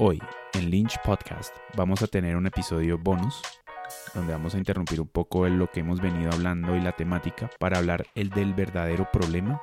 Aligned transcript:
Hoy, 0.00 0.20
en 0.54 0.70
Lynch 0.70 1.00
Podcast, 1.04 1.54
vamos 1.76 2.02
a 2.02 2.08
tener 2.08 2.34
un 2.34 2.48
episodio 2.48 2.98
bonus 2.98 3.40
donde 4.12 4.32
vamos 4.32 4.52
a 4.56 4.58
interrumpir 4.58 5.00
un 5.00 5.06
poco 5.06 5.46
lo 5.48 5.70
que 5.70 5.80
hemos 5.80 6.00
venido 6.00 6.32
hablando 6.32 6.74
y 6.74 6.80
la 6.80 6.96
temática 6.96 7.48
para 7.60 7.78
hablar 7.78 8.04
el 8.16 8.28
del 8.30 8.54
verdadero 8.54 9.08
problema 9.12 9.60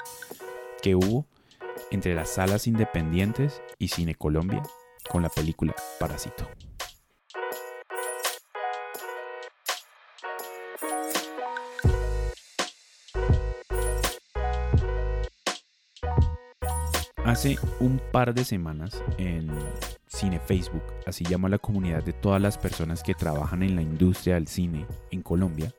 que 0.81 0.95
hubo 0.95 1.25
entre 1.91 2.15
las 2.15 2.29
salas 2.29 2.65
independientes 2.65 3.61
y 3.77 3.89
Cine 3.89 4.15
Colombia 4.15 4.63
con 5.09 5.21
la 5.21 5.27
película 5.27 5.75
Parásito. 5.99 6.49
Hace 17.25 17.57
un 17.81 18.01
par 18.13 18.33
de 18.33 18.45
semanas 18.45 19.03
en 19.17 19.51
Cine 20.21 20.39
Facebook, 20.39 20.83
así 21.07 21.23
llama 21.23 21.49
la 21.49 21.57
comunidad 21.57 22.03
de 22.03 22.13
todas 22.13 22.39
las 22.39 22.59
personas 22.59 23.01
que 23.01 23.15
trabajan 23.15 23.63
en 23.63 23.75
la 23.75 23.81
industria 23.81 24.35
del 24.35 24.45
cine 24.45 24.85
en 25.09 25.23
Colombia, 25.23 25.73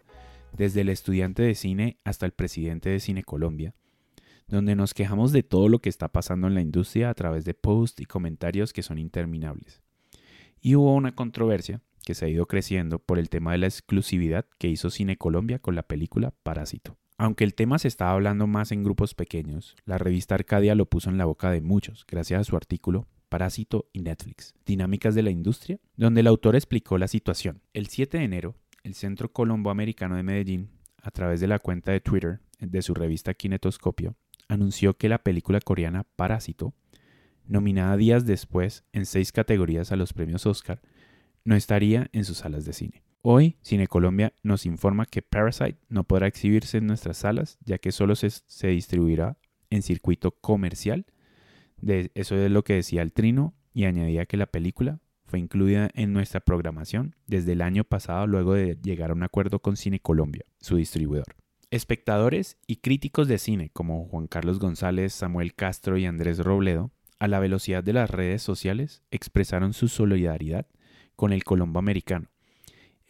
desde 0.53 0.80
el 0.80 0.89
estudiante 0.89 1.45
de 1.45 1.55
cine 1.55 1.98
hasta 2.03 2.27
el 2.27 2.33
presidente 2.33 2.91
de 2.91 2.98
Cine 2.98 3.23
Colombia, 3.23 3.73
donde 4.48 4.75
nos 4.75 4.95
quejamos 4.95 5.31
de 5.31 5.45
todo 5.45 5.69
lo 5.69 5.79
que 5.79 5.89
está 5.89 6.09
pasando 6.09 6.48
en 6.48 6.55
la 6.55 6.61
industria 6.61 7.09
a 7.09 7.15
través 7.15 7.45
de 7.45 7.55
posts 7.55 8.01
y 8.01 8.05
comentarios 8.05 8.73
que 8.73 8.83
son 8.83 8.98
interminables. 8.98 9.81
Y 10.61 10.75
hubo 10.75 10.93
una 10.93 11.15
controversia 11.15 11.81
que 12.05 12.17
se 12.17 12.25
ha 12.25 12.29
ido 12.29 12.47
creciendo 12.47 12.98
por 12.98 13.20
el 13.20 13.29
tema 13.29 13.53
de 13.53 13.59
la 13.59 13.67
exclusividad 13.67 14.45
que 14.59 14.67
hizo 14.67 14.91
Cine 14.91 15.17
Colombia 15.17 15.61
con 15.61 15.77
la 15.77 15.84
película 15.84 16.34
Parásito. 16.43 16.97
Aunque 17.17 17.45
el 17.45 17.55
tema 17.55 17.79
se 17.79 17.87
estaba 17.87 18.11
hablando 18.11 18.48
más 18.48 18.73
en 18.73 18.83
grupos 18.83 19.15
pequeños, 19.15 19.77
la 19.84 19.98
revista 19.98 20.34
Arcadia 20.34 20.75
lo 20.75 20.87
puso 20.87 21.11
en 21.11 21.19
la 21.19 21.27
boca 21.27 21.48
de 21.53 21.61
muchos 21.61 22.05
gracias 22.09 22.41
a 22.41 22.45
su 22.45 22.56
artículo 22.56 23.06
Parásito 23.33 23.89
y 23.95 24.03
Netflix, 24.03 24.55
Dinámicas 24.67 25.15
de 25.15 25.23
la 25.23 25.31
Industria, 25.31 25.81
donde 25.97 26.21
el 26.21 26.27
autor 26.27 26.55
explicó 26.55 26.98
la 26.98 27.09
situación. 27.09 27.62
El 27.73 27.87
7 27.87 28.19
de 28.19 28.25
enero, 28.25 28.56
el 28.83 28.93
Centro 28.93 29.33
Colombo 29.33 29.70
Americano 29.70 30.17
de 30.17 30.23
Medellín, 30.23 30.69
a 30.98 31.11
través 31.11 31.41
de 31.41 31.47
la 31.47 31.59
cuenta 31.59 31.93
de 31.93 32.01
Twitter 32.01 32.41
de 32.61 32.83
su 32.83 32.93
revista 32.93 33.33
Kinetoscopio, 33.33 34.17
anunció 34.48 34.98
que 34.98 35.09
la 35.09 35.23
película 35.23 35.61
coreana 35.61 36.05
Parásito, 36.15 36.75
nominada 37.47 37.97
días 37.97 38.27
después 38.27 38.84
en 38.93 39.06
seis 39.06 39.33
categorías 39.33 39.93
a 39.93 39.97
los 39.97 40.12
premios 40.12 40.45
Oscar, 40.45 40.83
no 41.43 41.56
estaría 41.56 42.11
en 42.12 42.27
sus 42.27 42.37
salas 42.37 42.67
de 42.67 42.75
cine. 42.75 43.03
Hoy, 43.23 43.56
Cine 43.62 43.87
Colombia 43.87 44.34
nos 44.43 44.67
informa 44.67 45.06
que 45.06 45.23
Parasite 45.23 45.78
no 45.89 46.05
podrá 46.05 46.27
exhibirse 46.27 46.77
en 46.77 46.87
nuestras 46.87 47.17
salas, 47.17 47.56
ya 47.65 47.78
que 47.78 47.93
solo 47.93 48.15
se 48.15 48.67
distribuirá 48.67 49.39
en 49.71 49.81
circuito 49.81 50.33
comercial. 50.33 51.06
Eso 51.86 52.36
es 52.36 52.50
lo 52.50 52.64
que 52.64 52.75
decía 52.75 53.02
el 53.02 53.12
Trino 53.12 53.55
y 53.75 53.84
añadía 53.84 54.27
que 54.27 54.36
la 54.36 54.47
película 54.47 55.00
fue 55.25 55.38
incluida 55.38 55.91
en 55.94 56.12
nuestra 56.12 56.41
programación 56.41 57.16
desde 57.27 57.52
el 57.52 57.62
año 57.62 57.84
pasado 57.84 58.27
luego 58.27 58.55
de 58.55 58.78
llegar 58.83 59.11
a 59.11 59.14
un 59.14 59.22
acuerdo 59.22 59.61
con 59.61 59.77
Cine 59.77 60.00
Colombia, 60.00 60.44
su 60.60 60.77
distribuidor. 60.77 61.36
Espectadores 61.70 62.58
y 62.66 62.77
críticos 62.77 63.28
de 63.28 63.38
cine 63.38 63.70
como 63.72 64.06
Juan 64.06 64.27
Carlos 64.27 64.58
González, 64.58 65.14
Samuel 65.14 65.55
Castro 65.55 65.97
y 65.97 66.05
Andrés 66.05 66.38
Robledo, 66.38 66.91
a 67.19 67.28
la 67.28 67.41
velocidad 67.41 67.83
de 67.83 67.94
las 67.94 68.10
redes 68.10 68.42
sociales, 68.42 69.03
expresaron 69.10 69.72
su 69.72 69.88
solidaridad 69.88 70.66
con 71.16 71.33
el 71.33 71.44
Colombo 71.44 71.78
americano 71.78 72.28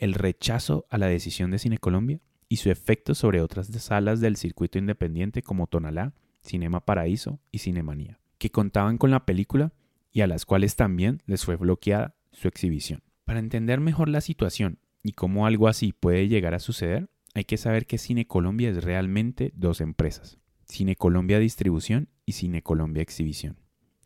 el 0.02 0.14
rechazo 0.14 0.84
a 0.90 0.98
la 0.98 1.06
decisión 1.06 1.52
de 1.52 1.60
Cine 1.60 1.78
Colombia 1.78 2.18
y 2.48 2.56
su 2.56 2.72
efecto 2.72 3.14
sobre 3.14 3.40
otras 3.40 3.68
salas 3.68 4.20
del 4.20 4.36
circuito 4.36 4.76
independiente 4.76 5.42
como 5.42 5.68
Tonalá, 5.68 6.12
Cinema 6.40 6.84
Paraíso 6.84 7.38
y 7.52 7.58
Cinemanía, 7.58 8.18
que 8.42 8.50
contaban 8.50 8.98
con 8.98 9.12
la 9.12 9.24
película 9.24 9.72
y 10.10 10.22
a 10.22 10.26
las 10.26 10.46
cuales 10.46 10.74
también 10.74 11.22
les 11.26 11.44
fue 11.44 11.54
bloqueada 11.54 12.16
su 12.32 12.48
exhibición. 12.48 13.04
Para 13.22 13.38
entender 13.38 13.78
mejor 13.78 14.08
la 14.08 14.20
situación 14.20 14.80
y 15.00 15.12
cómo 15.12 15.46
algo 15.46 15.68
así 15.68 15.92
puede 15.92 16.26
llegar 16.26 16.52
a 16.52 16.58
suceder, 16.58 17.08
hay 17.34 17.44
que 17.44 17.56
saber 17.56 17.86
que 17.86 17.98
Cine 17.98 18.26
Colombia 18.26 18.70
es 18.70 18.82
realmente 18.82 19.52
dos 19.54 19.80
empresas, 19.80 20.38
Cine 20.64 20.96
Colombia 20.96 21.38
Distribución 21.38 22.08
y 22.26 22.32
Cine 22.32 22.62
Colombia 22.64 23.00
Exhibición. 23.00 23.60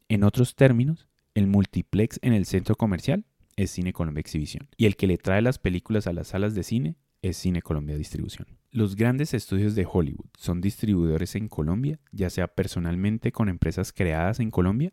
En 0.06 0.22
otros 0.22 0.54
términos, 0.54 1.08
el 1.32 1.46
multiplex 1.46 2.18
en 2.20 2.34
el 2.34 2.44
centro 2.44 2.74
comercial 2.74 3.24
es 3.56 3.70
Cine 3.70 3.94
Colombia 3.94 4.20
Exhibición. 4.20 4.68
Y 4.76 4.84
el 4.84 4.96
que 4.96 5.06
le 5.06 5.16
trae 5.16 5.40
las 5.40 5.58
películas 5.58 6.06
a 6.06 6.12
las 6.12 6.28
salas 6.28 6.54
de 6.54 6.62
cine 6.62 6.96
es 7.28 7.36
Cine 7.36 7.62
Colombia 7.62 7.96
Distribución. 7.96 8.46
Los 8.70 8.96
grandes 8.96 9.34
estudios 9.34 9.74
de 9.74 9.86
Hollywood 9.90 10.26
son 10.36 10.60
distribuidores 10.60 11.34
en 11.34 11.48
Colombia, 11.48 11.98
ya 12.12 12.30
sea 12.30 12.48
personalmente 12.48 13.32
con 13.32 13.48
empresas 13.48 13.92
creadas 13.92 14.40
en 14.40 14.50
Colombia 14.50 14.92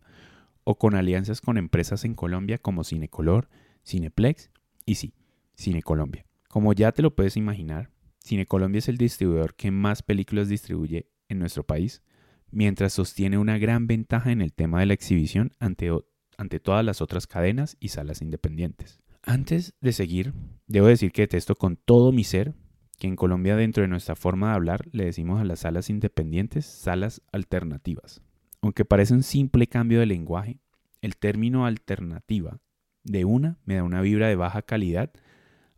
o 0.64 0.78
con 0.78 0.94
alianzas 0.94 1.40
con 1.40 1.58
empresas 1.58 2.04
en 2.04 2.14
Colombia 2.14 2.58
como 2.58 2.84
Cinecolor, 2.84 3.48
Cineplex 3.86 4.50
y 4.86 4.94
sí, 4.94 5.14
Cine 5.54 5.82
Colombia. 5.82 6.24
Como 6.48 6.72
ya 6.72 6.92
te 6.92 7.02
lo 7.02 7.14
puedes 7.14 7.36
imaginar, 7.36 7.90
Cine 8.18 8.46
Colombia 8.46 8.78
es 8.78 8.88
el 8.88 8.96
distribuidor 8.96 9.54
que 9.54 9.70
más 9.70 10.02
películas 10.02 10.48
distribuye 10.48 11.10
en 11.28 11.38
nuestro 11.38 11.64
país, 11.64 12.02
mientras 12.50 12.94
sostiene 12.94 13.36
una 13.36 13.58
gran 13.58 13.86
ventaja 13.86 14.32
en 14.32 14.40
el 14.40 14.52
tema 14.52 14.80
de 14.80 14.86
la 14.86 14.94
exhibición 14.94 15.52
ante 15.58 15.90
ante 16.36 16.60
todas 16.60 16.84
las 16.84 17.00
otras 17.00 17.26
cadenas 17.26 17.76
y 17.80 17.88
salas 17.88 18.20
independientes. 18.20 19.03
Antes 19.26 19.72
de 19.80 19.92
seguir, 19.92 20.34
debo 20.66 20.86
decir 20.86 21.10
que 21.10 21.22
detesto 21.22 21.54
con 21.54 21.76
todo 21.76 22.12
mi 22.12 22.24
ser 22.24 22.54
que 22.98 23.06
en 23.06 23.16
Colombia 23.16 23.56
dentro 23.56 23.80
de 23.82 23.88
nuestra 23.88 24.16
forma 24.16 24.48
de 24.48 24.54
hablar 24.54 24.86
le 24.92 25.06
decimos 25.06 25.40
a 25.40 25.44
las 25.44 25.60
salas 25.60 25.88
independientes 25.88 26.66
salas 26.66 27.22
alternativas. 27.32 28.20
Aunque 28.60 28.84
parece 28.84 29.14
un 29.14 29.22
simple 29.22 29.66
cambio 29.66 30.00
de 30.00 30.06
lenguaje, 30.06 30.58
el 31.00 31.16
término 31.16 31.64
alternativa 31.64 32.60
de 33.02 33.24
una 33.24 33.58
me 33.64 33.76
da 33.76 33.82
una 33.82 34.02
vibra 34.02 34.28
de 34.28 34.36
baja 34.36 34.60
calidad 34.60 35.10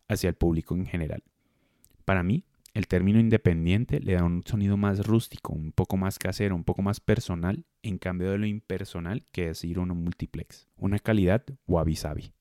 hacia 0.09 0.29
el 0.29 0.35
público 0.35 0.75
en 0.75 0.85
general. 0.85 1.23
Para 2.03 2.23
mí, 2.23 2.43
el 2.73 2.87
término 2.87 3.17
independiente 3.17 4.01
le 4.01 4.13
da 4.13 4.25
un 4.25 4.43
sonido 4.45 4.75
más 4.75 5.07
rústico, 5.07 5.53
un 5.53 5.71
poco 5.71 5.95
más 5.95 6.19
casero, 6.19 6.53
un 6.53 6.65
poco 6.65 6.81
más 6.81 6.99
personal, 6.99 7.65
en 7.81 7.97
cambio 7.97 8.29
de 8.29 8.37
lo 8.39 8.45
impersonal 8.45 9.25
que 9.31 9.49
es 9.49 9.63
ir 9.63 9.77
a 9.77 9.81
un 9.81 9.89
multiplex. 9.89 10.67
Una 10.75 10.99
calidad 10.99 11.45
wabi-sabi. 11.65 12.33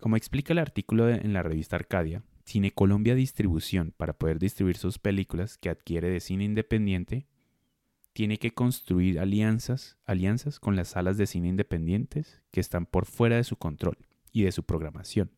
Como 0.00 0.16
explica 0.16 0.54
el 0.54 0.58
artículo 0.58 1.10
en 1.10 1.32
la 1.32 1.42
revista 1.42 1.76
Arcadia, 1.76 2.22
Cine 2.46 2.72
Colombia 2.72 3.14
Distribución, 3.14 3.92
para 3.96 4.14
poder 4.14 4.38
distribuir 4.38 4.76
sus 4.76 4.98
películas 4.98 5.58
que 5.58 5.68
adquiere 5.68 6.08
de 6.08 6.20
cine 6.20 6.44
independiente, 6.44 7.26
tiene 8.14 8.38
que 8.38 8.52
construir 8.52 9.20
alianzas, 9.20 9.98
alianzas 10.06 10.58
con 10.58 10.74
las 10.74 10.88
salas 10.88 11.16
de 11.16 11.26
cine 11.26 11.48
independientes 11.48 12.40
que 12.50 12.60
están 12.60 12.86
por 12.86 13.04
fuera 13.04 13.36
de 13.36 13.44
su 13.44 13.56
control 13.56 13.98
y 14.32 14.42
de 14.42 14.52
su 14.52 14.64
programación, 14.64 15.30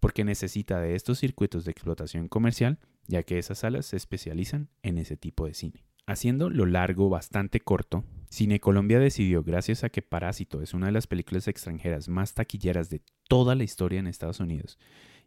porque 0.00 0.22
necesita 0.22 0.80
de 0.80 0.94
estos 0.94 1.18
circuitos 1.18 1.64
de 1.64 1.72
explotación 1.72 2.28
comercial 2.28 2.78
ya 3.06 3.22
que 3.22 3.38
esas 3.38 3.58
salas 3.58 3.86
se 3.86 3.96
especializan 3.96 4.68
en 4.82 4.98
ese 4.98 5.16
tipo 5.16 5.46
de 5.46 5.54
cine. 5.54 5.84
Haciendo 6.06 6.50
lo 6.50 6.66
largo 6.66 7.08
bastante 7.08 7.60
corto, 7.60 8.04
Cine 8.28 8.58
Colombia 8.58 8.98
decidió, 8.98 9.44
gracias 9.44 9.84
a 9.84 9.88
que 9.88 10.02
Parásito 10.02 10.60
es 10.60 10.74
una 10.74 10.86
de 10.86 10.92
las 10.92 11.06
películas 11.06 11.46
extranjeras 11.46 12.08
más 12.08 12.34
taquilleras 12.34 12.90
de 12.90 13.02
toda 13.28 13.54
la 13.54 13.62
historia 13.62 14.00
en 14.00 14.08
Estados 14.08 14.40
Unidos 14.40 14.78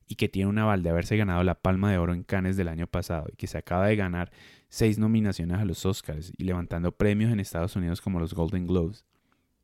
y 0.06 0.16
que 0.16 0.28
tiene 0.28 0.50
un 0.50 0.58
aval 0.58 0.84
de 0.84 0.90
haberse 0.90 1.16
ganado 1.16 1.44
la 1.44 1.56
Palma 1.56 1.92
de 1.92 1.98
Oro 1.98 2.14
en 2.14 2.24
Cannes 2.24 2.58
del 2.58 2.68
año 2.68 2.88
pasado 2.88 3.28
y 3.32 3.38
que 3.38 3.48
se 3.48 3.58
acaba 3.58 3.88
de 3.88 3.96
ganar 3.96 4.32
seis 4.68 5.00
nominaciones 5.00 5.58
a 5.60 5.66
los 5.66 5.86
Oscars 5.86 6.34
y 6.38 6.44
levantando 6.44 6.92
premios 6.92 7.32
en 7.32 7.40
Estados 7.40 7.78
Unidos 7.78 8.02
como 8.02 8.20
los 8.20 8.34
Golden 8.34 8.68
Globes, 8.68 9.06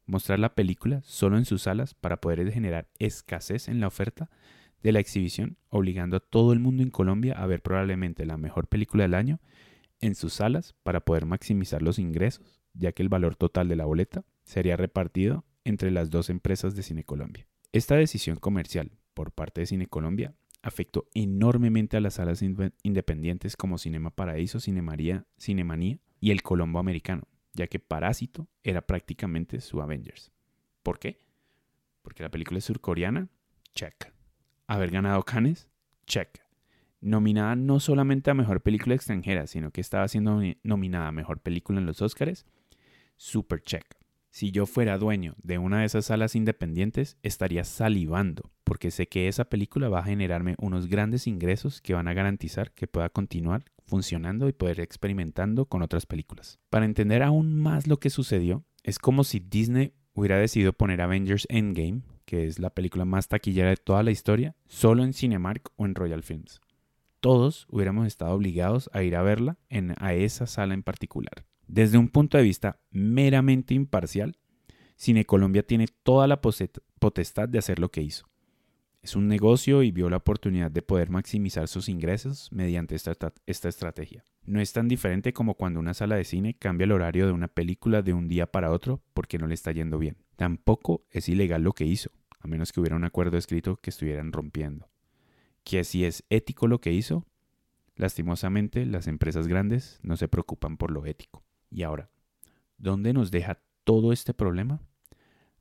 mostrar 0.06 0.40
la 0.40 0.56
película 0.56 1.02
solo 1.04 1.38
en 1.38 1.44
sus 1.44 1.64
salas 1.64 1.94
para 1.94 2.22
poder 2.22 2.50
generar 2.54 2.88
escasez 3.00 3.68
en 3.68 3.82
la 3.82 3.88
oferta 3.88 4.30
de 4.82 4.94
la 4.94 5.00
exhibición, 5.00 5.58
obligando 5.68 6.18
a 6.18 6.22
todo 6.22 6.54
el 6.54 6.60
mundo 6.60 6.84
en 6.84 6.90
Colombia 6.90 7.34
a 7.34 7.46
ver 7.48 7.62
probablemente 7.62 8.26
la 8.26 8.38
mejor 8.38 8.68
película 8.68 9.04
del 9.04 9.14
año 9.14 9.42
en 10.02 10.16
sus 10.16 10.34
salas 10.34 10.76
para 10.84 11.06
poder 11.06 11.26
maximizar 11.26 11.82
los 11.82 12.00
ingresos, 12.00 12.62
ya 12.74 12.92
que 12.92 13.04
el 13.04 13.10
valor 13.10 13.36
total 13.36 13.68
de 13.68 13.76
la 13.76 13.86
boleta 13.86 14.26
sería 14.44 14.76
repartido 14.78 15.46
entre 15.64 15.92
las 15.92 16.10
dos 16.10 16.30
empresas 16.30 16.76
de 16.76 16.84
Cine 16.84 17.04
Colombia. 17.04 17.48
Esta 17.72 17.96
decisión 17.96 18.38
comercial 18.38 18.92
por 19.14 19.32
parte 19.32 19.62
de 19.62 19.68
Cine 19.68 19.88
Colombia 19.88 20.36
afectó 20.62 21.08
enormemente 21.14 21.98
a 21.98 22.02
las 22.02 22.16
salas 22.16 22.42
independientes 22.42 23.56
como 23.56 23.78
Cinema 23.78 24.12
Paraíso, 24.12 24.60
Cinemaría, 24.60 25.26
Cinemanía 25.40 26.00
y 26.20 26.32
el 26.32 26.44
Colombo 26.44 26.80
Americano, 26.80 27.28
ya 27.54 27.68
que 27.68 27.80
Parásito 27.80 28.48
era 28.64 28.82
prácticamente 28.82 29.62
su 29.62 29.82
Avengers. 29.82 30.32
¿Por 30.84 31.00
qué? 31.00 31.20
Porque 32.02 32.24
la 32.24 32.30
película 32.30 32.60
es 32.60 32.66
surcoreana, 32.66 33.30
check. 33.74 34.12
Haber 34.68 34.92
ganado 34.92 35.24
Cannes, 35.24 35.70
check. 36.06 36.40
Nominada 37.02 37.56
no 37.56 37.80
solamente 37.80 38.30
a 38.30 38.36
Mejor 38.36 38.62
Película 38.62 38.96
Extranjera, 38.96 39.48
sino 39.48 39.72
que 39.72 39.82
estaba 39.82 40.08
siendo 40.08 40.42
nominada 40.64 41.08
a 41.08 41.12
Mejor 41.12 41.40
Película 41.40 41.80
en 41.80 41.88
los 41.88 42.02
Oscars, 42.02 42.46
super 43.18 43.62
check. 43.62 43.84
Si 44.30 44.52
yo 44.52 44.66
fuera 44.66 44.98
dueño 44.98 45.36
de 45.44 45.58
una 45.58 45.80
de 45.80 45.86
esas 45.86 46.06
salas 46.06 46.36
independientes, 46.36 47.18
estaría 47.22 47.66
salivando, 47.66 48.52
porque 48.64 48.90
sé 48.90 49.08
que 49.08 49.28
esa 49.28 49.46
película 49.46 49.90
va 49.90 50.00
a 50.00 50.06
generarme 50.06 50.56
unos 50.58 50.88
grandes 50.88 51.28
ingresos 51.28 51.82
que 51.82 51.94
van 51.94 52.08
a 52.08 52.14
garantizar 52.14 52.72
que 52.72 52.88
pueda 52.88 53.10
continuar 53.10 53.66
funcionando 53.86 54.48
y 54.48 54.54
poder 54.54 54.80
experimentando 54.80 55.66
con 55.66 55.82
otras 55.82 56.06
películas. 56.06 56.60
Para 56.70 56.86
entender 56.86 57.24
aún 57.24 57.60
más 57.60 57.88
lo 57.88 58.00
que 58.00 58.10
sucedió, 58.10 58.64
es 58.84 59.00
como 59.00 59.26
si 59.26 59.40
Disney 59.40 59.94
hubiera 60.14 60.38
decidido 60.38 60.72
poner 60.72 61.02
Avengers 61.02 61.46
Endgame, 61.50 62.04
que 62.24 62.46
es 62.46 62.60
la 62.60 62.70
película 62.70 63.04
más 63.04 63.28
taquillera 63.28 63.70
de 63.70 63.78
toda 63.78 64.02
la 64.02 64.12
historia, 64.12 64.56
solo 64.68 65.04
en 65.04 65.12
Cinemark 65.12 65.72
o 65.76 65.86
en 65.86 65.96
Royal 65.96 66.24
Films. 66.24 66.62
Todos 67.22 67.68
hubiéramos 67.70 68.08
estado 68.08 68.34
obligados 68.34 68.90
a 68.94 69.04
ir 69.04 69.16
a 69.16 69.22
verla 69.22 69.60
en, 69.70 69.94
a 70.00 70.16
esa 70.16 70.48
sala 70.48 70.74
en 70.74 70.82
particular. 70.82 71.46
Desde 71.68 72.00
un 72.00 72.10
punto 72.10 72.38
de 72.38 72.44
vista 72.44 72.82
meramente 72.90 73.76
imparcial, 73.76 74.38
Cine 74.96 75.26
Colombia 75.26 75.62
tiene 75.64 75.86
toda 75.88 76.28
la 76.28 76.42
potestad 76.42 77.48
de 77.48 77.60
hacer 77.60 77.80
lo 77.80 77.92
que 77.92 78.02
hizo. 78.02 78.26
Es 79.04 79.16
un 79.16 79.28
negocio 79.28 79.84
y 79.84 79.92
vio 79.92 80.10
la 80.10 80.18
oportunidad 80.18 80.70
de 80.70 80.82
poder 80.82 81.10
maximizar 81.10 81.68
sus 81.68 81.90
ingresos 81.90 82.50
mediante 82.52 82.96
esta, 82.96 83.34
estrategia. 83.46 84.24
No 84.46 84.60
es 84.60 84.74
tan 84.74 84.88
diferente 84.88 85.32
como 85.32 85.54
cuando 85.54 85.80
una 85.80 85.94
sala 85.94 86.16
de 86.16 86.24
cine 86.24 86.56
cambia 86.56 86.86
el 86.86 86.92
horario 86.92 87.28
de 87.28 87.32
una 87.34 87.48
película 87.48 88.02
de 88.02 88.14
un 88.14 88.28
día 88.28 88.48
para 88.48 88.72
otro 88.72 89.02
porque 89.14 89.38
no 89.38 89.46
le 89.46 89.54
está 89.54 89.72
yendo 89.72 90.00
bien. 90.00 90.18
Tampoco 90.38 91.06
es 91.12 91.30
ilegal 91.30 91.62
lo 91.62 91.74
que 91.74 91.86
hizo, 91.86 92.12
a 92.40 92.48
menos 92.48 92.72
que 92.72 92.80
hubiera 92.80 92.96
un 92.96 93.04
acuerdo 93.04 93.38
escrito 93.38 93.78
que 93.78 93.92
estuvieran 93.92 94.32
rompiendo. 94.32 94.88
Que 95.64 95.84
si 95.84 96.06
es 96.06 96.24
ético 96.30 96.68
lo 96.68 96.82
que 96.82 96.94
hizo, 96.94 97.26
lastimosamente 97.96 98.86
las 98.86 99.08
empresas 99.08 99.48
grandes 99.48 100.00
no 100.02 100.18
se 100.18 100.28
preocupan 100.28 100.78
por 100.78 100.92
lo 100.92 101.06
ético. 101.06 101.44
Y 101.70 101.84
ahora, 101.84 102.10
¿dónde 102.78 103.14
nos 103.14 103.32
deja 103.32 103.62
todo 103.84 104.12
este 104.12 104.34
problema? 104.34 104.82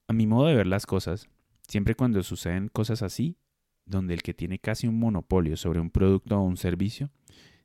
A 0.09 0.13
mi 0.13 0.27
modo 0.27 0.47
de 0.47 0.55
ver 0.55 0.67
las 0.67 0.87
cosas, 0.87 1.29
siempre 1.69 1.95
cuando 1.95 2.23
suceden 2.23 2.69
cosas 2.69 3.03
así, 3.03 3.37
donde 3.85 4.15
el 4.15 4.23
que 4.23 4.35
tiene 4.35 4.59
casi 4.59 4.87
un 4.87 4.99
monopolio 4.99 5.57
sobre 5.57 5.81
un 5.81 5.91
producto 5.91 6.39
o 6.39 6.43
un 6.43 6.57
servicio, 6.57 7.11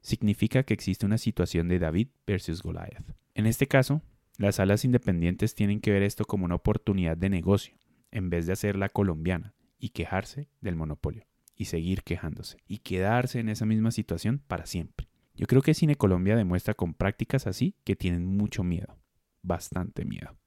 significa 0.01 0.63
que 0.63 0.73
existe 0.73 1.05
una 1.05 1.17
situación 1.17 1.67
de 1.67 1.79
David 1.79 2.09
versus 2.27 2.61
Goliath. 2.61 3.15
En 3.33 3.47
este 3.47 3.67
caso, 3.67 4.01
las 4.37 4.55
salas 4.55 4.85
independientes 4.85 5.55
tienen 5.55 5.81
que 5.81 5.91
ver 5.91 6.03
esto 6.03 6.25
como 6.25 6.45
una 6.45 6.55
oportunidad 6.55 7.17
de 7.17 7.29
negocio, 7.29 7.75
en 8.11 8.29
vez 8.29 8.45
de 8.45 8.53
hacerla 8.53 8.89
colombiana 8.89 9.55
y 9.79 9.89
quejarse 9.89 10.47
del 10.61 10.75
monopolio, 10.75 11.25
y 11.55 11.65
seguir 11.65 12.03
quejándose, 12.03 12.57
y 12.67 12.79
quedarse 12.79 13.39
en 13.39 13.49
esa 13.49 13.65
misma 13.65 13.91
situación 13.91 14.41
para 14.47 14.65
siempre. 14.65 15.07
Yo 15.35 15.47
creo 15.47 15.61
que 15.61 15.73
Cine 15.73 15.95
Colombia 15.95 16.35
demuestra 16.35 16.73
con 16.73 16.93
prácticas 16.93 17.47
así 17.47 17.75
que 17.83 17.95
tienen 17.95 18.25
mucho 18.25 18.63
miedo, 18.63 18.97
bastante 19.41 20.05
miedo. 20.05 20.37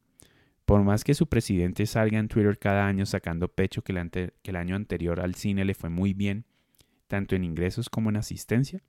Por 0.65 0.83
más 0.83 1.05
que 1.05 1.15
su 1.15 1.29
presidente 1.29 1.87
salga 1.87 2.19
en 2.19 2.29
Twitter 2.29 2.59
cada 2.59 2.87
año 2.87 3.07
sacando 3.07 3.49
pecho 3.49 3.83
que 3.83 3.93
el, 3.93 4.57
año 4.57 4.77
anterior 4.77 5.21
al 5.21 5.35
cine 5.35 5.65
le 5.65 5.75
fue 5.75 5.89
muy 5.89 6.13
bien, 6.13 6.45
tanto 7.07 7.35
en 7.35 7.45
ingresos 7.45 7.89
como 7.89 8.11
en 8.11 8.17
asistencia, 8.17 8.83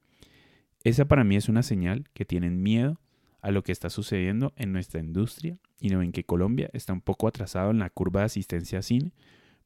esa 0.83 1.05
para 1.05 1.23
mí 1.23 1.35
es 1.35 1.47
una 1.47 1.63
señal 1.63 2.09
que 2.13 2.25
tienen 2.25 2.61
miedo 2.61 2.99
a 3.41 3.51
lo 3.51 3.63
que 3.63 3.71
está 3.71 3.89
sucediendo 3.89 4.53
en 4.57 4.73
nuestra 4.73 4.99
industria 4.99 5.57
y 5.79 5.89
no 5.89 5.99
ven 5.99 6.11
que 6.11 6.25
Colombia 6.25 6.69
está 6.73 6.91
un 6.91 7.01
poco 7.01 7.27
atrasado 7.27 7.71
en 7.71 7.79
la 7.79 7.89
curva 7.89 8.21
de 8.21 8.25
asistencia 8.25 8.79
a 8.79 8.81
cine 8.81 9.13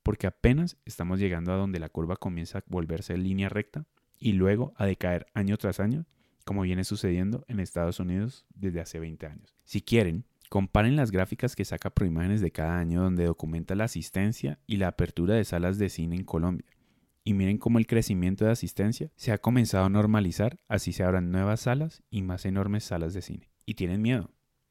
porque 0.03 0.27
apenas 0.27 0.77
estamos 0.85 1.19
llegando 1.19 1.51
a 1.51 1.57
donde 1.57 1.79
la 1.79 1.89
curva 1.89 2.17
comienza 2.17 2.59
a 2.59 2.63
volverse 2.67 3.13
en 3.13 3.23
línea 3.23 3.49
recta 3.49 3.85
y 4.19 4.33
luego 4.33 4.73
a 4.77 4.85
decaer 4.85 5.27
año 5.33 5.57
tras 5.57 5.79
año 5.79 6.05
como 6.45 6.63
viene 6.63 6.83
sucediendo 6.83 7.45
en 7.47 7.61
Estados 7.61 7.99
Unidos 7.99 8.45
desde 8.53 8.81
hace 8.81 8.99
20 8.99 9.25
años. 9.27 9.55
Si 9.63 9.81
quieren, 9.81 10.25
Comparen 10.53 10.95
las 10.95 11.09
gráficas 11.09 11.55
que 11.55 11.65
saca 11.65 11.89
Proimágenes 11.89 12.39
de 12.39 12.51
cada 12.51 12.77
año 12.77 13.01
donde 13.01 13.25
documenta 13.25 13.73
la 13.73 13.85
asistencia 13.85 14.59
y 14.67 14.77
la 14.77 14.89
apertura 14.89 15.33
de 15.33 15.45
salas 15.45 15.79
de 15.79 15.89
cine 15.89 16.15
en 16.15 16.25
Colombia. 16.25 16.67
Y 17.23 17.33
miren 17.33 17.57
cómo 17.57 17.79
el 17.79 17.87
crecimiento 17.87 18.45
de 18.45 18.51
asistencia 18.51 19.09
se 19.15 19.31
ha 19.31 19.39
comenzado 19.39 19.85
a 19.85 19.89
normalizar, 19.89 20.59
así 20.67 20.93
se 20.93 21.01
abran 21.01 21.31
nuevas 21.31 21.61
salas 21.61 22.03
y 22.11 22.21
más 22.21 22.45
enormes 22.45 22.83
salas 22.83 23.15
de 23.15 23.23
cine. 23.23 23.49
Y 23.65 23.73
tienen 23.73 24.03
miedo. 24.03 24.29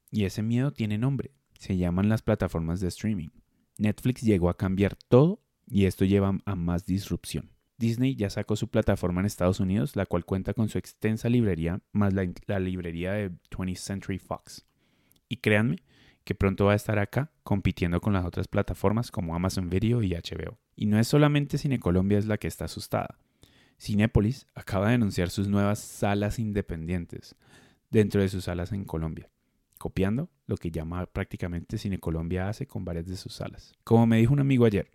Y 0.09 0.23
ese 0.23 0.41
miedo 0.41 0.71
tiene 0.71 0.97
nombre. 0.97 1.33
Se 1.59 1.75
llaman 1.75 2.07
las 2.07 2.21
plataformas 2.21 2.79
de 2.79 2.87
streaming. 2.87 3.31
Netflix 3.77 4.21
llegó 4.21 4.49
a 4.49 4.57
cambiar 4.57 4.95
todo 4.95 5.41
y 5.67 5.85
esto 5.85 6.05
lleva 6.05 6.37
a 6.45 6.55
más 6.55 6.85
disrupción. 6.85 7.51
Disney 7.77 8.15
ya 8.15 8.29
sacó 8.29 8.55
su 8.55 8.69
plataforma 8.69 9.21
en 9.21 9.25
Estados 9.25 9.59
Unidos, 9.59 9.95
la 9.95 10.05
cual 10.05 10.25
cuenta 10.25 10.53
con 10.53 10.69
su 10.69 10.77
extensa 10.77 11.29
librería 11.29 11.81
más 11.91 12.13
la, 12.13 12.27
la 12.45 12.59
librería 12.59 13.13
de 13.13 13.31
20th 13.49 13.75
Century 13.77 14.19
Fox. 14.19 14.65
Y 15.27 15.37
créanme 15.37 15.77
que 16.23 16.35
pronto 16.35 16.65
va 16.65 16.73
a 16.73 16.75
estar 16.75 16.99
acá 16.99 17.31
compitiendo 17.43 17.99
con 17.99 18.13
las 18.13 18.25
otras 18.25 18.47
plataformas 18.47 19.11
como 19.11 19.35
Amazon 19.35 19.69
Video 19.69 20.01
y 20.01 20.13
HBO. 20.13 20.59
Y 20.75 20.85
no 20.85 20.99
es 20.99 21.07
solamente 21.07 21.57
Cine 21.57 21.79
Colombia 21.79 22.17
es 22.17 22.25
la 22.25 22.37
que 22.37 22.47
está 22.47 22.65
asustada. 22.65 23.17
Cinépolis 23.79 24.47
acaba 24.55 24.89
de 24.89 24.95
anunciar 24.95 25.29
sus 25.29 25.47
nuevas 25.47 25.79
salas 25.79 26.39
independientes 26.39 27.35
dentro 27.89 28.21
de 28.21 28.29
sus 28.29 28.45
salas 28.45 28.71
en 28.71 28.85
Colombia, 28.85 29.29
copiando 29.83 30.29
lo 30.45 30.55
que 30.55 30.71
llama 30.71 31.05
prácticamente 31.07 31.77
Cine 31.77 31.99
Colombia 31.99 32.47
hace 32.47 32.67
con 32.67 32.85
varias 32.85 33.05
de 33.05 33.17
sus 33.17 33.33
salas. 33.33 33.73
Como 33.83 34.07
me 34.07 34.17
dijo 34.17 34.31
un 34.31 34.39
amigo 34.39 34.63
ayer, 34.63 34.89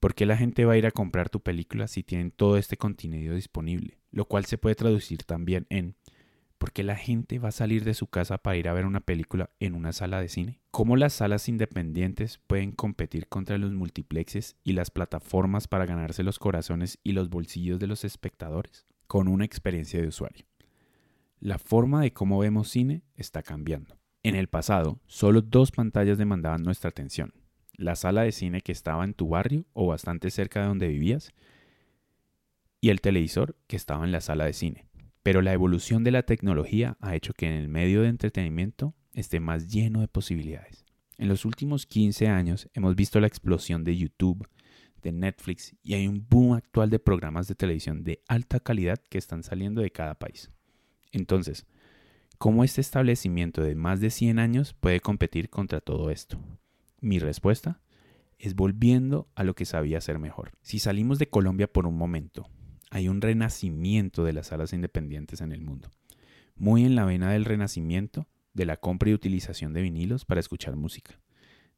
¿por 0.00 0.14
qué 0.14 0.24
la 0.24 0.38
gente 0.38 0.64
va 0.64 0.72
a 0.72 0.78
ir 0.78 0.86
a 0.86 0.90
comprar 0.90 1.28
tu 1.28 1.40
película 1.40 1.86
si 1.86 2.02
tienen 2.02 2.30
todo 2.30 2.56
este 2.56 2.78
contenido 2.78 3.34
disponible? 3.34 3.98
Lo 4.10 4.24
cual 4.24 4.46
se 4.46 4.56
puede 4.56 4.74
traducir 4.74 5.24
también 5.24 5.66
en 5.68 5.96
¿Por 6.56 6.72
qué 6.72 6.82
la 6.82 6.96
gente 6.96 7.38
va 7.38 7.48
a 7.48 7.52
salir 7.52 7.84
de 7.84 7.92
su 7.92 8.06
casa 8.06 8.38
para 8.38 8.56
ir 8.56 8.68
a 8.68 8.72
ver 8.72 8.86
una 8.86 9.00
película 9.00 9.50
en 9.60 9.74
una 9.74 9.92
sala 9.92 10.18
de 10.18 10.30
cine? 10.30 10.60
¿Cómo 10.70 10.96
las 10.96 11.12
salas 11.12 11.48
independientes 11.48 12.38
pueden 12.46 12.72
competir 12.72 13.26
contra 13.26 13.58
los 13.58 13.72
multiplexes 13.72 14.56
y 14.64 14.72
las 14.72 14.90
plataformas 14.90 15.68
para 15.68 15.84
ganarse 15.84 16.22
los 16.22 16.38
corazones 16.38 17.00
y 17.02 17.12
los 17.12 17.28
bolsillos 17.28 17.80
de 17.80 17.88
los 17.88 18.04
espectadores? 18.04 18.86
Con 19.08 19.28
una 19.28 19.44
experiencia 19.44 20.00
de 20.00 20.06
usuario. 20.06 20.46
La 21.38 21.58
forma 21.58 22.00
de 22.00 22.14
cómo 22.14 22.38
vemos 22.38 22.70
cine 22.70 23.02
está 23.16 23.42
cambiando. 23.42 24.01
En 24.24 24.36
el 24.36 24.48
pasado, 24.48 25.00
solo 25.06 25.42
dos 25.42 25.72
pantallas 25.72 26.16
demandaban 26.16 26.62
nuestra 26.62 26.90
atención. 26.90 27.34
La 27.76 27.96
sala 27.96 28.22
de 28.22 28.30
cine 28.30 28.60
que 28.60 28.70
estaba 28.70 29.04
en 29.04 29.14
tu 29.14 29.28
barrio 29.28 29.64
o 29.72 29.88
bastante 29.88 30.30
cerca 30.30 30.60
de 30.60 30.68
donde 30.68 30.88
vivías 30.88 31.32
y 32.80 32.90
el 32.90 33.00
televisor 33.00 33.56
que 33.66 33.76
estaba 33.76 34.04
en 34.04 34.12
la 34.12 34.20
sala 34.20 34.44
de 34.44 34.52
cine. 34.52 34.86
Pero 35.24 35.42
la 35.42 35.52
evolución 35.52 36.04
de 36.04 36.12
la 36.12 36.22
tecnología 36.22 36.96
ha 37.00 37.16
hecho 37.16 37.32
que 37.32 37.46
en 37.46 37.54
el 37.54 37.68
medio 37.68 38.02
de 38.02 38.08
entretenimiento 38.08 38.94
esté 39.12 39.40
más 39.40 39.68
lleno 39.68 40.00
de 40.00 40.08
posibilidades. 40.08 40.84
En 41.18 41.28
los 41.28 41.44
últimos 41.44 41.86
15 41.86 42.28
años 42.28 42.68
hemos 42.74 42.94
visto 42.94 43.20
la 43.20 43.26
explosión 43.26 43.82
de 43.82 43.96
YouTube, 43.96 44.48
de 45.02 45.12
Netflix 45.12 45.74
y 45.82 45.94
hay 45.94 46.06
un 46.06 46.26
boom 46.28 46.54
actual 46.54 46.90
de 46.90 47.00
programas 47.00 47.48
de 47.48 47.56
televisión 47.56 48.04
de 48.04 48.22
alta 48.28 48.60
calidad 48.60 49.00
que 49.10 49.18
están 49.18 49.42
saliendo 49.42 49.80
de 49.80 49.90
cada 49.90 50.14
país. 50.14 50.50
Entonces, 51.10 51.66
¿cómo 52.42 52.64
este 52.64 52.80
establecimiento 52.80 53.62
de 53.62 53.76
más 53.76 54.00
de 54.00 54.10
100 54.10 54.40
años 54.40 54.74
puede 54.74 54.98
competir 54.98 55.48
contra 55.48 55.80
todo 55.80 56.10
esto? 56.10 56.40
Mi 57.00 57.20
respuesta 57.20 57.80
es 58.36 58.56
volviendo 58.56 59.28
a 59.36 59.44
lo 59.44 59.54
que 59.54 59.64
sabía 59.64 59.98
hacer 59.98 60.18
mejor. 60.18 60.50
Si 60.60 60.80
salimos 60.80 61.20
de 61.20 61.28
Colombia 61.28 61.72
por 61.72 61.86
un 61.86 61.96
momento 61.96 62.50
hay 62.90 63.06
un 63.06 63.20
renacimiento 63.20 64.24
de 64.24 64.32
las 64.32 64.48
salas 64.48 64.72
independientes 64.72 65.40
en 65.40 65.52
el 65.52 65.60
mundo, 65.60 65.88
muy 66.56 66.84
en 66.84 66.96
la 66.96 67.04
vena 67.04 67.30
del 67.30 67.44
renacimiento 67.44 68.26
de 68.54 68.66
la 68.66 68.76
compra 68.76 69.10
y 69.10 69.14
utilización 69.14 69.72
de 69.72 69.82
vinilos 69.82 70.24
para 70.24 70.40
escuchar 70.40 70.74
música. 70.74 71.20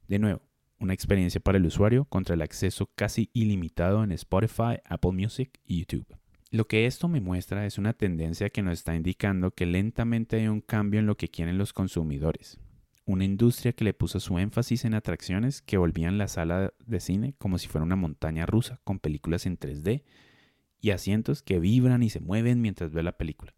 De 0.07 0.17
nuevo, 0.17 0.41
una 0.79 0.95
experiencia 0.95 1.39
para 1.39 1.59
el 1.59 1.65
usuario 1.67 2.05
contra 2.05 2.33
el 2.33 2.41
acceso 2.41 2.89
casi 2.95 3.29
ilimitado 3.33 4.03
en 4.03 4.11
Spotify, 4.13 4.79
Apple 4.85 5.11
Music 5.11 5.59
y 5.63 5.81
YouTube. 5.81 6.07
Lo 6.55 6.69
que 6.69 6.85
esto 6.85 7.09
me 7.09 7.19
muestra 7.19 7.65
es 7.65 7.77
una 7.77 7.91
tendencia 7.91 8.49
que 8.49 8.61
nos 8.61 8.75
está 8.75 8.95
indicando 8.95 9.51
que 9.51 9.65
lentamente 9.65 10.37
hay 10.37 10.47
un 10.47 10.61
cambio 10.61 11.01
en 11.01 11.05
lo 11.05 11.17
que 11.17 11.27
quieren 11.27 11.57
los 11.57 11.73
consumidores. 11.73 12.61
Una 13.03 13.25
industria 13.25 13.73
que 13.73 13.83
le 13.83 13.93
puso 13.93 14.21
su 14.21 14.39
énfasis 14.39 14.85
en 14.85 14.93
atracciones 14.93 15.61
que 15.61 15.75
volvían 15.75 16.17
la 16.17 16.29
sala 16.29 16.73
de 16.85 17.01
cine 17.01 17.33
como 17.37 17.57
si 17.57 17.67
fuera 17.67 17.83
una 17.83 17.97
montaña 17.97 18.45
rusa 18.45 18.79
con 18.85 18.99
películas 18.99 19.45
en 19.45 19.59
3D 19.59 20.03
y 20.79 20.91
asientos 20.91 21.41
que 21.41 21.59
vibran 21.59 22.03
y 22.03 22.09
se 22.09 22.21
mueven 22.21 22.61
mientras 22.61 22.93
ve 22.93 23.03
la 23.03 23.17
película. 23.17 23.53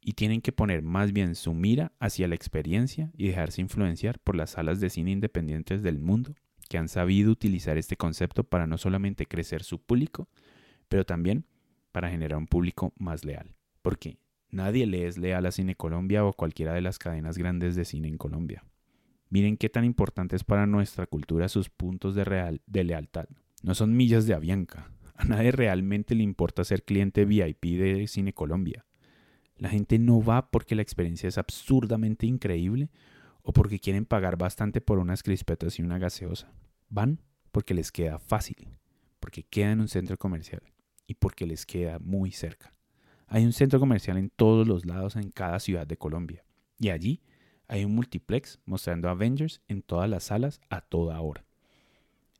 Y 0.00 0.12
tienen 0.12 0.40
que 0.40 0.52
poner 0.52 0.82
más 0.82 1.12
bien 1.12 1.34
su 1.34 1.52
mira 1.52 1.90
hacia 1.98 2.28
la 2.28 2.36
experiencia 2.36 3.10
y 3.16 3.26
dejarse 3.26 3.60
influenciar 3.60 4.20
por 4.20 4.36
las 4.36 4.50
salas 4.50 4.78
de 4.78 4.88
cine 4.88 5.10
independientes 5.10 5.82
del 5.82 5.98
mundo 5.98 6.36
que 6.68 6.78
han 6.78 6.86
sabido 6.86 7.32
utilizar 7.32 7.76
este 7.76 7.96
concepto 7.96 8.44
para 8.44 8.68
no 8.68 8.78
solamente 8.78 9.26
crecer 9.26 9.64
su 9.64 9.82
público, 9.82 10.28
pero 10.88 11.04
también 11.04 11.44
para 11.92 12.10
generar 12.10 12.38
un 12.38 12.46
público 12.46 12.92
más 12.98 13.24
leal. 13.24 13.54
Porque 13.82 14.18
nadie 14.50 14.86
le 14.86 15.06
es 15.06 15.18
leal 15.18 15.46
a 15.46 15.52
Cine 15.52 15.76
Colombia 15.76 16.24
o 16.24 16.32
cualquiera 16.32 16.72
de 16.72 16.80
las 16.80 16.98
cadenas 16.98 17.38
grandes 17.38 17.76
de 17.76 17.84
cine 17.84 18.08
en 18.08 18.18
Colombia. 18.18 18.64
Miren 19.28 19.56
qué 19.56 19.68
tan 19.68 19.84
importante 19.84 20.36
es 20.36 20.44
para 20.44 20.66
nuestra 20.66 21.06
cultura 21.06 21.48
sus 21.48 21.70
puntos 21.70 22.14
de, 22.14 22.60
de 22.66 22.84
lealtad. 22.84 23.26
No 23.62 23.74
son 23.74 23.96
millas 23.96 24.26
de 24.26 24.34
Avianca, 24.34 24.90
a 25.14 25.24
nadie 25.24 25.52
realmente 25.52 26.14
le 26.14 26.22
importa 26.22 26.64
ser 26.64 26.82
cliente 26.82 27.24
VIP 27.24 27.78
de 27.78 28.06
Cine 28.08 28.32
Colombia. 28.32 28.84
La 29.56 29.68
gente 29.68 29.98
no 29.98 30.22
va 30.22 30.50
porque 30.50 30.74
la 30.74 30.82
experiencia 30.82 31.28
es 31.28 31.38
absurdamente 31.38 32.26
increíble 32.26 32.90
o 33.42 33.52
porque 33.52 33.78
quieren 33.78 34.04
pagar 34.04 34.36
bastante 34.36 34.80
por 34.80 34.98
unas 34.98 35.22
crispetas 35.22 35.78
y 35.78 35.82
una 35.82 35.98
gaseosa. 35.98 36.52
Van 36.88 37.20
porque 37.52 37.74
les 37.74 37.92
queda 37.92 38.18
fácil, 38.18 38.68
porque 39.20 39.44
queda 39.44 39.72
en 39.72 39.80
un 39.80 39.88
centro 39.88 40.18
comercial 40.18 40.71
y 41.12 41.14
porque 41.14 41.46
les 41.46 41.66
queda 41.66 41.98
muy 41.98 42.32
cerca. 42.32 42.72
Hay 43.26 43.44
un 43.44 43.52
centro 43.52 43.78
comercial 43.78 44.16
en 44.16 44.30
todos 44.30 44.66
los 44.66 44.86
lados 44.86 45.16
en 45.16 45.30
cada 45.30 45.60
ciudad 45.60 45.86
de 45.86 45.98
Colombia 45.98 46.42
y 46.78 46.88
allí 46.88 47.20
hay 47.68 47.84
un 47.84 47.94
multiplex 47.94 48.58
mostrando 48.64 49.10
Avengers 49.10 49.60
en 49.68 49.82
todas 49.82 50.08
las 50.08 50.24
salas 50.24 50.60
a 50.70 50.80
toda 50.80 51.20
hora. 51.20 51.44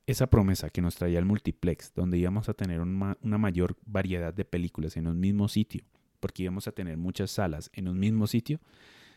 Esa 0.06 0.28
promesa 0.28 0.70
que 0.70 0.80
nos 0.80 0.96
traía 0.96 1.18
el 1.18 1.26
multiplex, 1.26 1.92
donde 1.94 2.16
íbamos 2.16 2.48
a 2.48 2.54
tener 2.54 2.80
una 2.80 3.38
mayor 3.38 3.76
variedad 3.84 4.32
de 4.32 4.46
películas 4.46 4.96
en 4.96 5.06
un 5.06 5.20
mismo 5.20 5.48
sitio, 5.48 5.84
porque 6.18 6.42
íbamos 6.44 6.66
a 6.66 6.72
tener 6.72 6.96
muchas 6.96 7.30
salas 7.30 7.70
en 7.74 7.88
un 7.88 7.98
mismo 7.98 8.26
sitio, 8.26 8.58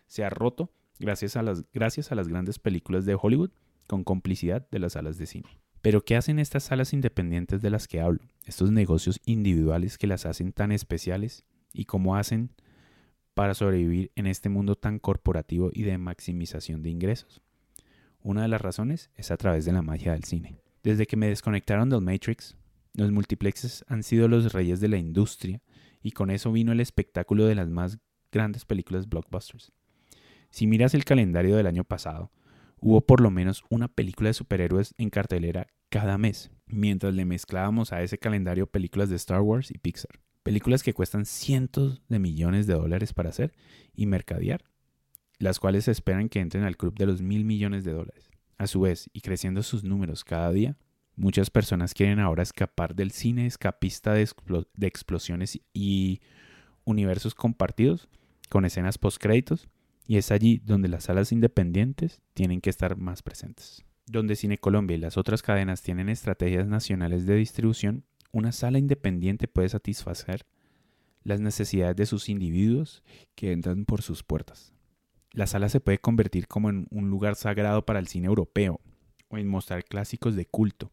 se 0.05 0.25
ha 0.25 0.29
roto 0.29 0.69
gracias 0.99 1.37
a 1.37 1.43
las, 1.43 1.63
gracias 1.73 2.11
a 2.11 2.15
las 2.15 2.27
grandes 2.27 2.59
películas 2.59 3.05
de 3.05 3.17
Hollywood 3.19 3.51
con 3.87 4.03
complicidad 4.03 4.67
de 4.69 4.79
las 4.79 4.93
salas 4.93 5.17
de 5.17 5.25
cine. 5.25 5.64
Pero 5.85 6.03
¿qué 6.03 6.15
hacen 6.15 6.39
estas 6.39 6.63
salas 6.63 6.93
independientes 6.93 7.61
de 7.61 7.69
las 7.69 7.87
que 7.87 8.01
hablo? 8.01 8.21
Estos 8.43 8.71
negocios 8.71 9.21
individuales 9.23 9.99
que 9.99 10.07
las 10.07 10.25
hacen 10.25 10.51
tan 10.51 10.71
especiales 10.71 11.45
y 11.73 11.85
cómo 11.85 12.15
hacen 12.15 12.49
para 13.35 13.53
sobrevivir 13.53 14.11
en 14.15 14.25
este 14.25 14.49
mundo 14.49 14.75
tan 14.75 14.97
corporativo 14.97 15.69
y 15.71 15.83
de 15.83 15.99
maximización 15.99 16.81
de 16.81 16.89
ingresos. 16.89 17.43
Una 18.23 18.41
de 18.41 18.47
las 18.47 18.61
razones 18.61 19.11
es 19.13 19.29
a 19.29 19.37
través 19.37 19.63
de 19.65 19.73
la 19.73 19.83
magia 19.83 20.13
del 20.13 20.23
cine. 20.23 20.57
Desde 20.81 21.05
que 21.05 21.17
me 21.17 21.27
desconectaron 21.27 21.91
del 21.91 22.01
Matrix, 22.01 22.57
los 22.95 23.11
multiplexes 23.11 23.85
han 23.87 24.01
sido 24.01 24.27
los 24.27 24.53
reyes 24.53 24.79
de 24.79 24.87
la 24.87 24.97
industria 24.97 25.61
y 26.01 26.13
con 26.13 26.31
eso 26.31 26.51
vino 26.51 26.71
el 26.71 26.79
espectáculo 26.79 27.45
de 27.45 27.53
las 27.53 27.69
más 27.69 27.99
grandes 28.31 28.65
películas 28.65 29.07
blockbusters. 29.07 29.71
Si 30.49 30.65
miras 30.65 30.95
el 30.95 31.05
calendario 31.05 31.55
del 31.55 31.67
año 31.67 31.83
pasado, 31.83 32.31
hubo 32.79 33.01
por 33.01 33.21
lo 33.21 33.31
menos 33.31 33.63
una 33.69 33.87
película 33.87 34.29
de 34.29 34.33
superhéroes 34.33 34.93
en 34.97 35.09
cartelera 35.09 35.67
cada 35.89 36.17
mes, 36.17 36.51
mientras 36.67 37.13
le 37.13 37.25
mezclábamos 37.25 37.93
a 37.93 38.01
ese 38.01 38.17
calendario 38.17 38.67
películas 38.67 39.09
de 39.09 39.15
Star 39.15 39.41
Wars 39.41 39.71
y 39.71 39.77
Pixar. 39.77 40.19
Películas 40.43 40.83
que 40.83 40.93
cuestan 40.93 41.25
cientos 41.25 42.01
de 42.07 42.19
millones 42.19 42.67
de 42.67 42.73
dólares 42.75 43.13
para 43.13 43.29
hacer 43.29 43.53
y 43.95 44.05
mercadear, 44.05 44.65
las 45.39 45.59
cuales 45.59 45.85
se 45.85 45.91
esperan 45.91 46.29
que 46.29 46.39
entren 46.39 46.63
al 46.63 46.77
club 46.77 46.95
de 46.97 47.05
los 47.05 47.21
mil 47.21 47.45
millones 47.45 47.83
de 47.83 47.93
dólares. 47.93 48.29
A 48.57 48.67
su 48.67 48.81
vez, 48.81 49.09
y 49.11 49.21
creciendo 49.21 49.63
sus 49.63 49.83
números 49.83 50.23
cada 50.23 50.51
día, 50.51 50.77
muchas 51.15 51.49
personas 51.49 51.93
quieren 51.93 52.19
ahora 52.19 52.43
escapar 52.43 52.95
del 52.95 53.11
cine 53.11 53.47
escapista 53.47 54.13
de, 54.13 54.29
de 54.75 54.87
explosiones 54.87 55.59
y 55.73 56.21
universos 56.83 57.33
compartidos 57.35 58.07
con 58.49 58.65
escenas 58.65 58.97
post-créditos 58.97 59.67
y 60.07 60.17
es 60.17 60.31
allí 60.31 60.61
donde 60.63 60.87
las 60.87 61.05
salas 61.05 61.31
independientes 61.31 62.21
tienen 62.33 62.61
que 62.61 62.69
estar 62.69 62.97
más 62.97 63.23
presentes. 63.23 63.83
Donde 64.05 64.35
Cine 64.35 64.57
Colombia 64.57 64.95
y 64.95 64.99
las 64.99 65.17
otras 65.17 65.41
cadenas 65.41 65.81
tienen 65.81 66.09
estrategias 66.09 66.67
nacionales 66.67 67.25
de 67.25 67.35
distribución, 67.35 68.05
una 68.31 68.51
sala 68.51 68.77
independiente 68.77 69.47
puede 69.47 69.69
satisfacer 69.69 70.45
las 71.23 71.41
necesidades 71.41 71.95
de 71.95 72.05
sus 72.05 72.29
individuos 72.29 73.03
que 73.33 73.51
entran 73.51 73.85
por 73.85 74.03
sus 74.03 74.23
puertas. 74.23 74.73
La 75.31 75.47
sala 75.47 75.69
se 75.69 75.79
puede 75.79 75.97
convertir 75.97 76.47
como 76.47 76.69
en 76.69 76.87
un 76.91 77.09
lugar 77.09 77.35
sagrado 77.35 77.85
para 77.85 77.99
el 77.99 78.07
cine 78.07 78.27
europeo, 78.27 78.79
o 79.29 79.37
en 79.37 79.47
mostrar 79.47 79.83
clásicos 79.83 80.35
de 80.35 80.45
culto, 80.45 80.91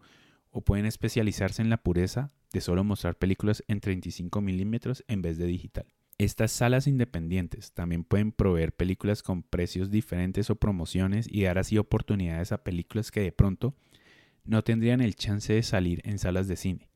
o 0.51 0.63
pueden 0.63 0.87
especializarse 0.87 1.61
en 1.63 1.71
la 1.71 1.77
pureza 1.77 2.31
de 2.53 2.61
solo 2.61 2.83
mostrar 2.83 3.17
películas 3.17 3.63
en 3.69 3.81
35 3.81 4.41
milímetros 4.41 5.05
en 5.07 5.23
vez 5.23 5.39
de 5.39 5.47
digital. 5.47 5.87
Estas 6.19 6.53
salas 6.53 6.87
independientes 6.87 7.73
también 7.73 8.05
pueden 8.05 8.33
proveer 8.33 8.73
películas 8.73 9.23
con 9.23 9.43
precios 9.43 9.91
diferentes 9.91 10.51
o 10.51 10.57
promociones 10.57 11.27
y 11.29 11.43
dar 11.43 11.59
así 11.59 11.79
oportunidades 11.79 12.53
a 12.53 12.63
películas 12.63 13.11
que 13.11 13.21
de 13.21 13.33
pronto 13.33 13.75
no 14.45 14.63
tendrían 14.63 15.01
el 15.01 15.17
chance 15.17 15.53
de 15.53 15.63
salir 15.63 16.01
en 16.05 16.19
salas 16.19 16.49
de 16.49 16.57
cine. 16.57 16.91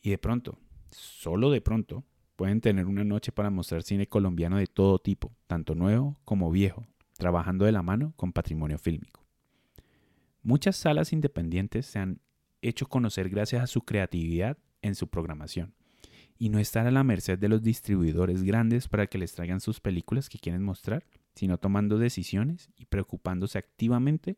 Y 0.00 0.10
de 0.10 0.18
pronto, 0.18 0.58
solo 0.90 1.50
de 1.50 1.60
pronto, 1.60 2.04
pueden 2.36 2.60
tener 2.60 2.86
una 2.86 3.04
noche 3.04 3.30
para 3.30 3.50
mostrar 3.50 3.82
cine 3.82 4.08
colombiano 4.08 4.56
de 4.56 4.66
todo 4.66 4.98
tipo, 4.98 5.32
tanto 5.46 5.74
nuevo 5.74 6.18
como 6.24 6.50
viejo, 6.50 6.86
trabajando 7.16 7.64
de 7.64 7.72
la 7.72 7.82
mano 7.82 8.14
con 8.16 8.32
patrimonio 8.32 8.78
fílmico. 8.78 9.24
Muchas 10.42 10.76
salas 10.76 11.12
independientes 11.12 11.86
se 11.86 12.00
han 12.00 12.20
hecho 12.62 12.86
conocer 12.86 13.28
gracias 13.28 13.62
a 13.62 13.66
su 13.66 13.82
creatividad 13.82 14.58
en 14.82 14.94
su 14.94 15.08
programación 15.08 15.74
y 16.38 16.48
no 16.48 16.58
estar 16.58 16.86
a 16.86 16.90
la 16.90 17.04
merced 17.04 17.38
de 17.38 17.48
los 17.48 17.62
distribuidores 17.62 18.42
grandes 18.42 18.88
para 18.88 19.06
que 19.06 19.18
les 19.18 19.32
traigan 19.32 19.60
sus 19.60 19.80
películas 19.80 20.28
que 20.28 20.38
quieren 20.38 20.62
mostrar, 20.62 21.04
sino 21.34 21.58
tomando 21.58 21.98
decisiones 21.98 22.70
y 22.76 22.86
preocupándose 22.86 23.58
activamente 23.58 24.36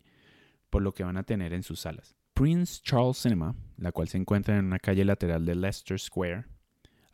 por 0.70 0.82
lo 0.82 0.92
que 0.92 1.04
van 1.04 1.16
a 1.16 1.22
tener 1.22 1.52
en 1.52 1.62
sus 1.62 1.80
salas. 1.80 2.16
Prince 2.34 2.80
Charles 2.82 3.16
Cinema, 3.16 3.54
la 3.78 3.92
cual 3.92 4.08
se 4.08 4.18
encuentra 4.18 4.58
en 4.58 4.66
una 4.66 4.78
calle 4.78 5.04
lateral 5.04 5.46
de 5.46 5.54
Leicester 5.54 5.98
Square, 5.98 6.44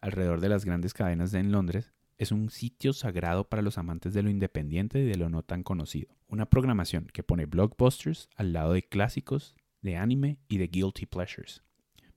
alrededor 0.00 0.40
de 0.40 0.48
las 0.48 0.64
grandes 0.64 0.94
cadenas 0.94 1.30
de 1.30 1.38
en 1.38 1.52
Londres, 1.52 1.92
es 2.18 2.32
un 2.32 2.50
sitio 2.50 2.92
sagrado 2.92 3.48
para 3.48 3.62
los 3.62 3.78
amantes 3.78 4.14
de 4.14 4.22
lo 4.22 4.30
independiente 4.30 5.00
y 5.00 5.04
de 5.04 5.16
lo 5.16 5.28
no 5.28 5.42
tan 5.42 5.62
conocido. 5.62 6.16
Una 6.28 6.46
programación 6.46 7.06
que 7.12 7.22
pone 7.22 7.46
blockbusters 7.46 8.28
al 8.36 8.52
lado 8.52 8.72
de 8.72 8.82
clásicos, 8.82 9.54
de 9.80 9.96
anime 9.96 10.38
y 10.48 10.58
de 10.58 10.68
guilty 10.68 11.06
pleasures. 11.06 11.62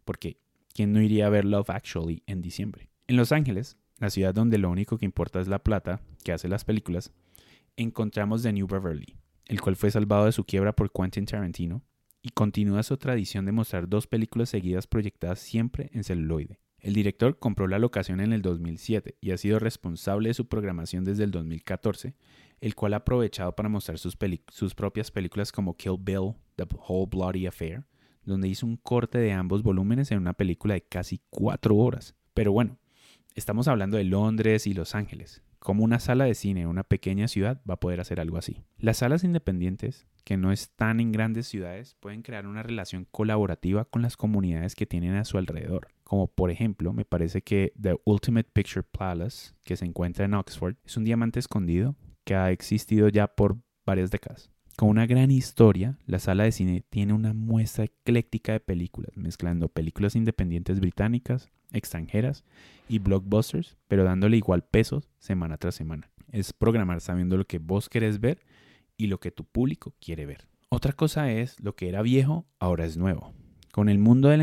Porque 0.04 0.40
¿quién 0.76 0.92
no 0.92 1.02
iría 1.02 1.26
a 1.26 1.30
ver 1.30 1.46
Love 1.46 1.70
Actually 1.70 2.22
en 2.28 2.42
diciembre? 2.42 2.90
En 3.08 3.16
Los 3.16 3.32
Ángeles, 3.32 3.78
la 3.98 4.10
ciudad 4.10 4.34
donde 4.34 4.58
lo 4.58 4.70
único 4.70 4.98
que 4.98 5.06
importa 5.06 5.40
es 5.40 5.48
la 5.48 5.64
plata 5.64 6.02
que 6.24 6.34
hace 6.34 6.50
las 6.50 6.66
películas, 6.66 7.14
encontramos 7.78 8.44
The 8.44 8.52
New 8.52 8.68
Beverly, 8.68 9.16
el 9.46 9.62
cual 9.62 9.78
fue 9.78 9.90
salvado 9.90 10.26
de 10.26 10.34
su 10.34 10.44
quiebra 10.44 10.76
por 10.76 10.92
Quentin 10.92 11.26
Tarantino 11.26 11.82
y 12.22 12.30
continúa 12.30 12.84
su 12.84 12.98
tradición 12.98 13.46
de 13.46 13.54
mostrar 13.54 13.88
dos 13.88 14.06
películas 14.06 14.50
seguidas 14.50 14.86
proyectadas 14.86 15.40
siempre 15.40 15.90
en 15.94 16.04
celuloide. 16.04 16.60
El 16.80 16.94
director 16.94 17.40
compró 17.40 17.68
la 17.68 17.80
locación 17.80 18.20
en 18.20 18.34
el 18.34 18.42
2007 18.42 19.18
y 19.22 19.32
ha 19.32 19.38
sido 19.38 19.60
responsable 19.60 20.30
de 20.30 20.34
su 20.34 20.48
programación 20.48 21.06
desde 21.06 21.24
el 21.24 21.32
2014, 21.32 22.16
el 22.60 22.76
cual 22.76 22.94
ha 22.94 22.98
aprovechado 22.98 23.56
para 23.56 23.70
mostrar 23.70 23.98
sus, 23.98 24.18
sus 24.50 24.76
propias 24.76 25.10
películas 25.10 25.52
como 25.52 25.78
Kill 25.78 25.98
Bill, 26.00 26.34
The 26.58 26.66
Whole 26.88 27.08
Bloody 27.10 27.48
Affair, 27.48 27.86
donde 28.26 28.48
hizo 28.48 28.66
un 28.66 28.78
corte 28.78 29.18
de 29.18 29.32
ambos 29.32 29.64
volúmenes 29.64 30.12
en 30.12 30.20
una 30.20 30.34
película 30.34 30.74
de 30.74 30.82
casi 30.82 31.22
cuatro 31.30 31.76
horas. 31.76 32.16
Pero 32.34 32.52
bueno, 32.52 32.78
estamos 33.34 33.68
hablando 33.68 33.98
de 33.98 34.04
Londres 34.04 34.68
y 34.68 34.74
Los 34.74 34.96
Ángeles. 34.96 35.42
¿Cómo 35.60 35.84
una 35.84 36.00
sala 36.00 36.26
de 36.26 36.36
cine 36.36 36.62
en 36.62 36.68
una 36.68 36.84
pequeña 36.84 37.28
ciudad 37.28 37.60
va 37.68 37.74
a 37.74 37.80
poder 37.80 38.00
hacer 38.00 38.20
algo 38.20 38.38
así? 38.38 38.64
Las 38.78 38.98
salas 38.98 39.24
independientes, 39.24 40.06
que 40.24 40.38
no 40.38 40.52
están 40.52 41.00
en 41.00 41.12
grandes 41.12 41.48
ciudades, 41.48 41.96
pueden 42.00 42.22
crear 42.22 42.46
una 42.46 42.62
relación 42.62 43.08
colaborativa 43.10 43.86
con 43.86 44.04
las 44.04 44.16
comunidades 44.16 44.76
que 44.76 44.86
tienen 44.86 45.16
a 45.16 45.26
su 45.26 45.40
alrededor. 45.40 45.88
Como 46.04 46.28
por 46.28 46.52
ejemplo, 46.52 46.94
me 46.94 47.04
parece 47.04 47.42
que 47.42 47.74
The 47.82 47.96
Ultimate 48.06 48.50
Picture 48.54 48.84
Palace, 48.84 49.56
que 49.64 49.76
se 49.76 49.86
encuentra 49.86 50.26
en 50.26 50.36
Oxford, 50.36 50.76
es 50.86 50.98
un 50.98 51.04
diamante 51.04 51.40
escondido 51.40 51.96
que 52.26 52.36
ha 52.36 52.52
existido 52.52 53.10
ya 53.10 53.28
por 53.28 53.58
varias 53.88 54.12
décadas. 54.12 54.52
Con 54.76 54.90
una 54.90 55.06
gran 55.06 55.32
historia, 55.32 55.98
la 56.06 56.20
sala 56.20 56.44
de 56.44 56.52
cine 56.52 56.84
tiene 56.90 57.14
una 57.14 57.32
muestra 57.32 57.86
ecléctica 57.86 58.52
de 58.52 58.60
películas, 58.60 59.16
mezclando 59.16 59.70
películas 59.70 60.18
independientes 60.18 60.82
británicas, 60.82 61.50
extranjeras 61.72 62.44
y 62.90 63.00
blockbusters, 63.00 63.78
pero 63.88 64.04
dándole 64.04 64.36
igual 64.36 64.66
peso 64.66 65.02
semana 65.18 65.58
tras 65.58 65.76
semana. 65.76 66.12
Es 66.30 66.52
programar 66.52 67.00
sabiendo 67.00 67.38
lo 67.38 67.46
que 67.46 67.58
vos 67.58 67.88
querés 67.88 68.20
ver 68.20 68.42
y 68.98 69.08
lo 69.08 69.22
que 69.22 69.32
tu 69.32 69.46
público 69.46 69.94
quiere 70.02 70.26
ver. 70.26 70.50
Otra 70.68 70.92
cosa 70.92 71.32
es, 71.32 71.58
lo 71.62 71.78
que 71.78 71.88
era 71.88 72.02
viejo 72.02 72.46
ahora 72.60 72.86
es 72.86 72.98
nuevo. 72.98 73.34
Con 73.72 73.88
el 73.88 73.98
mundo 73.98 74.28
del 74.28 74.42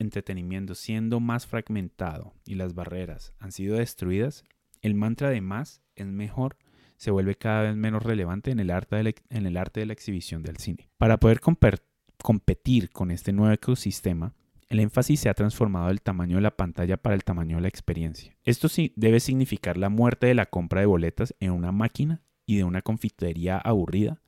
entretenimiento 0.00 0.74
siendo 0.74 1.20
más 1.20 1.46
fragmentado 1.46 2.34
y 2.44 2.56
las 2.56 2.74
barreras 2.74 3.34
han 3.38 3.52
sido 3.52 3.76
destruidas, 3.76 4.42
el 4.82 4.96
mantra 4.96 5.30
de 5.30 5.42
más 5.42 5.80
es 5.94 6.06
mejor 6.06 6.56
se 7.00 7.10
vuelve 7.10 7.34
cada 7.34 7.62
vez 7.62 7.76
menos 7.76 8.02
relevante 8.02 8.50
en 8.50 8.60
el 8.60 8.70
arte 8.70 8.96
de 8.96 9.86
la, 9.86 9.92
exhibición 9.94 10.42
del 10.42 10.58
cine. 10.58 10.90
Para 10.98 11.16
poder 11.16 11.40
competir 11.40 12.90
con 12.90 13.10
este 13.10 13.32
nuevo 13.32 13.54
ecosistema, 13.54 14.34
el 14.68 14.80
énfasis 14.80 15.20
se 15.20 15.30
ha 15.30 15.34
transformado 15.34 15.88
del 15.88 16.02
tamaño 16.02 16.36
de 16.36 16.42
la 16.42 16.58
pantalla 16.58 16.98
para 16.98 17.14
el 17.14 17.24
tamaño 17.24 17.56
de 17.56 17.62
la 17.62 17.68
experiencia. 17.68 18.36
Esto 18.44 18.68
sí 18.68 18.92
debe 18.96 19.18
significar 19.20 19.78
la 19.78 19.88
muerte 19.88 20.26
de 20.26 20.34
la 20.34 20.44
compra 20.44 20.82
de 20.82 20.86
boletas 20.88 21.34
en 21.40 21.52
una 21.52 21.72
máquina 21.72 22.20
y 22.44 22.58
de 22.58 22.64
una 22.64 22.82
confitería 22.82 23.56
aburrida 23.56 24.20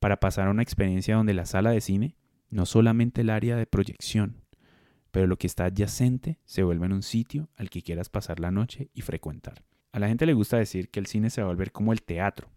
para 0.00 0.18
pasar 0.18 0.48
a 0.48 0.50
una 0.50 0.64
experiencia 0.64 1.14
donde 1.14 1.32
la 1.32 1.46
sala 1.46 1.70
de 1.70 1.80
cine, 1.80 2.16
no 2.50 2.66
solamente 2.66 3.20
el 3.20 3.30
área 3.30 3.54
de 3.54 3.66
proyección, 3.66 4.42
pero 5.12 5.28
lo 5.28 5.38
que 5.38 5.46
está 5.46 5.66
adyacente 5.66 6.40
se 6.44 6.64
vuelve 6.64 6.86
en 6.86 6.92
un 6.92 7.04
sitio 7.04 7.50
al 7.56 7.70
que 7.70 7.82
quieras 7.82 8.08
pasar 8.08 8.40
la 8.40 8.50
noche 8.50 8.90
y 8.94 9.02
frecuentar. 9.02 9.62
A 9.96 9.98
la 9.98 10.08
gente 10.08 10.26
le 10.26 10.34
gusta 10.34 10.58
decir 10.58 10.90
que 10.90 11.00
el 11.00 11.06
cine 11.06 11.30
se 11.30 11.40
va 11.40 11.46
a 11.46 11.50
volver 11.52 11.72
como 11.72 11.94
el 11.94 12.02
teatro, 12.02 12.50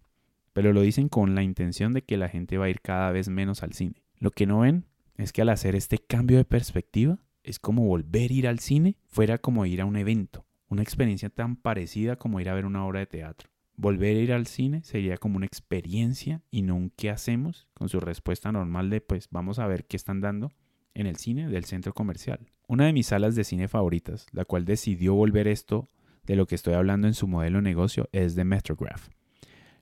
pero 0.52 0.74
lo 0.74 0.82
dicen 0.82 1.08
con 1.08 1.36
la 1.36 1.42
intención 1.42 1.94
de 1.94 2.02
que 2.02 2.18
la 2.18 2.28
gente 2.28 2.58
va 2.58 2.66
a 2.66 2.70
ir 2.70 2.82
cada 2.82 3.14
vez 3.14 3.30
menos 3.30 3.64
al 3.64 3.72
cine. 3.72 4.04
Lo 4.18 4.32
que 4.32 4.46
no 4.46 4.60
ven 4.60 4.84
es 5.16 5.32
que 5.32 5.44
al 5.44 5.48
hacer 5.48 5.74
este 5.74 6.00
cambio 6.00 6.36
de 6.36 6.44
perspectiva, 6.44 7.18
es 7.44 7.58
como 7.58 7.86
volver 7.86 8.30
a 8.30 8.34
ir 8.34 8.46
al 8.50 8.60
cine 8.60 8.98
fuera 9.08 9.38
como 9.38 9.66
ir 9.66 9.80
a 9.80 9.86
un 9.86 9.96
evento, 9.96 10.46
una 10.68 10.82
experiencia 10.82 11.30
tan 11.30 11.56
parecida 11.56 12.18
como 12.18 12.42
ir 12.42 12.50
a 12.50 12.54
ver 12.54 12.66
una 12.66 12.86
obra 12.86 13.00
de 13.00 13.06
teatro. 13.06 13.50
Volver 13.78 14.18
a 14.18 14.20
ir 14.20 14.34
al 14.34 14.46
cine 14.46 14.84
sería 14.84 15.16
como 15.16 15.38
una 15.38 15.46
experiencia 15.46 16.42
y 16.52 16.64
no 16.64 16.76
un 16.76 16.90
qué 16.90 17.10
hacemos 17.10 17.70
con 17.74 17.88
su 17.88 18.02
respuesta 18.02 18.52
normal 18.52 18.90
de 18.90 19.00
pues 19.00 19.30
vamos 19.32 19.60
a 19.60 19.68
ver 19.68 19.86
qué 19.86 19.96
están 19.96 20.20
dando 20.20 20.52
en 20.94 21.08
el 21.08 21.16
cine 21.16 21.48
del 21.48 21.64
centro 21.64 21.94
comercial. 21.94 22.52
Una 22.68 22.86
de 22.86 22.92
mis 22.92 23.08
salas 23.08 23.36
de 23.36 23.46
cine 23.46 23.70
favoritas, 23.70 24.28
la 24.34 24.44
cual 24.44 24.66
decidió 24.66 25.14
volver 25.14 25.48
esto 25.48 25.88
de 26.30 26.36
lo 26.36 26.46
que 26.46 26.54
estoy 26.54 26.76
hablando 26.76 27.08
en 27.08 27.16
su 27.16 27.28
modelo 27.28 27.58
de 27.58 27.64
negocio 27.64 28.08
es 28.12 28.36
de 28.36 28.44
Metrograph, 28.44 29.08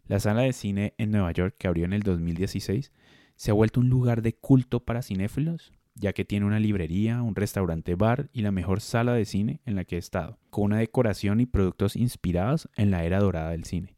La 0.06 0.22
sala 0.22 0.44
de 0.44 0.54
cine 0.54 0.94
en 0.98 1.12
Nueva 1.12 1.34
York, 1.34 1.56
que 1.60 1.68
abrió 1.68 1.84
en 1.84 1.92
el 1.92 2.04
2016, 2.04 2.94
se 3.36 3.52
ha 3.52 3.54
vuelto 3.54 3.82
un 3.82 3.90
lugar 3.90 4.22
de 4.22 4.32
culto 4.32 4.80
para 4.80 5.02
cinéfilos, 5.02 5.74
ya 5.94 6.14
que 6.14 6.24
tiene 6.24 6.46
una 6.46 6.62
librería, 6.62 7.22
un 7.22 7.36
restaurante 7.36 7.96
bar 7.96 8.30
y 8.32 8.44
la 8.44 8.54
mejor 8.54 8.80
sala 8.80 9.14
de 9.14 9.26
cine 9.26 9.60
en 9.66 9.76
la 9.76 9.84
que 9.84 9.98
he 9.98 10.00
estado, 10.00 10.40
con 10.50 10.64
una 10.64 10.78
decoración 10.78 11.42
y 11.42 11.48
productos 11.48 11.98
inspirados 11.98 12.70
en 12.78 12.92
la 12.92 13.04
era 13.04 13.20
dorada 13.20 13.52
del 13.52 13.66
cine. 13.66 13.98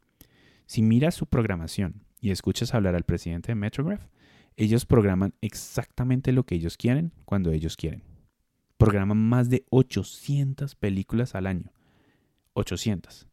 Si 0.65 0.82
miras 0.82 1.13
su 1.13 1.27
programación 1.27 2.01
y 2.20 2.32
escuchas 2.32 2.74
hablar 2.74 2.96
al 2.96 3.03
presidente 3.03 3.51
de 3.51 3.56
Metrograph, 3.58 4.08
ellos 4.58 4.88
programan 4.88 5.36
exactamente 5.41 6.32
lo 6.32 6.48
que 6.48 6.56
ellos 6.56 6.77
quieren 6.77 7.12
cuando 7.25 7.51
ellos 7.51 7.77
quieren. 7.77 8.01
Programan 8.77 9.20
más 9.20 9.51
de 9.51 9.68
800 9.70 10.74
películas 10.74 11.36
al 11.36 11.46
año. 11.46 11.72
800. 12.53 13.27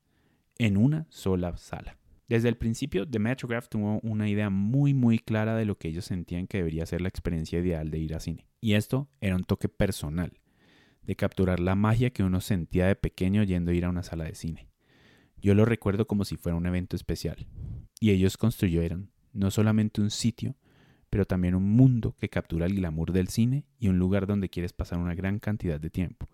En 0.58 0.76
una 0.76 1.06
sola 1.10 1.56
sala. 1.56 1.98
Desde 2.28 2.48
el 2.48 2.56
principio, 2.56 3.08
The 3.08 3.18
Metrograph 3.20 3.68
tuvo 3.68 4.00
una 4.00 4.28
idea 4.28 4.50
muy 4.50 4.94
muy 4.94 5.18
clara 5.18 5.54
de 5.54 5.64
lo 5.64 5.78
que 5.78 5.88
ellos 5.88 6.06
sentían 6.06 6.46
que 6.46 6.58
debería 6.58 6.84
ser 6.86 7.00
la 7.00 7.08
experiencia 7.08 7.60
ideal 7.60 7.90
de 7.90 7.98
ir 7.98 8.14
a 8.14 8.20
cine. 8.20 8.48
Y 8.60 8.74
esto 8.74 9.08
era 9.20 9.36
un 9.36 9.44
toque 9.44 9.68
personal, 9.68 10.40
de 11.02 11.14
capturar 11.14 11.60
la 11.60 11.76
magia 11.76 12.10
que 12.10 12.24
uno 12.24 12.40
sentía 12.40 12.86
de 12.86 12.96
pequeño 12.96 13.44
yendo 13.44 13.70
a 13.70 13.74
ir 13.74 13.84
a 13.84 13.90
una 13.90 14.02
sala 14.02 14.24
de 14.24 14.34
cine. 14.34 14.68
Yo 15.40 15.54
lo 15.54 15.64
recuerdo 15.64 16.06
como 16.06 16.24
si 16.24 16.36
fuera 16.36 16.56
un 16.56 16.66
evento 16.66 16.96
especial. 16.96 17.46
Y 18.00 18.10
ellos 18.10 18.36
construyeron 18.36 19.12
no 19.32 19.50
solamente 19.52 20.00
un 20.00 20.10
sitio, 20.10 20.56
pero 21.10 21.26
también 21.26 21.54
un 21.54 21.70
mundo 21.70 22.16
que 22.18 22.28
captura 22.28 22.66
el 22.66 22.74
glamour 22.74 23.12
del 23.12 23.28
cine 23.28 23.64
y 23.78 23.88
un 23.88 23.98
lugar 23.98 24.26
donde 24.26 24.48
quieres 24.48 24.72
pasar 24.72 24.98
una 24.98 25.14
gran 25.14 25.38
cantidad 25.38 25.78
de 25.78 25.90
tiempo. 25.90 26.28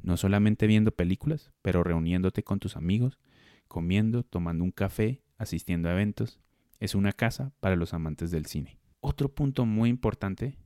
No 0.00 0.16
solamente 0.16 0.66
viendo 0.66 0.92
películas, 0.92 1.52
pero 1.62 1.82
reuniéndote 1.82 2.42
con 2.42 2.60
tus 2.60 2.76
amigos, 2.76 3.18
comiendo, 3.66 4.22
tomando 4.22 4.64
un 4.64 4.72
café 4.72 5.22
asistiendo 5.36 5.88
a 5.88 5.92
eventos, 5.92 6.40
es 6.80 6.94
una 6.94 7.12
casa 7.12 7.52
para 7.60 7.76
los 7.76 7.94
amantes 7.94 8.30
del 8.30 8.46
cine. 8.46 8.78
Otro 9.00 9.34
punto 9.34 9.66
muy 9.66 9.90
importante 9.90 10.56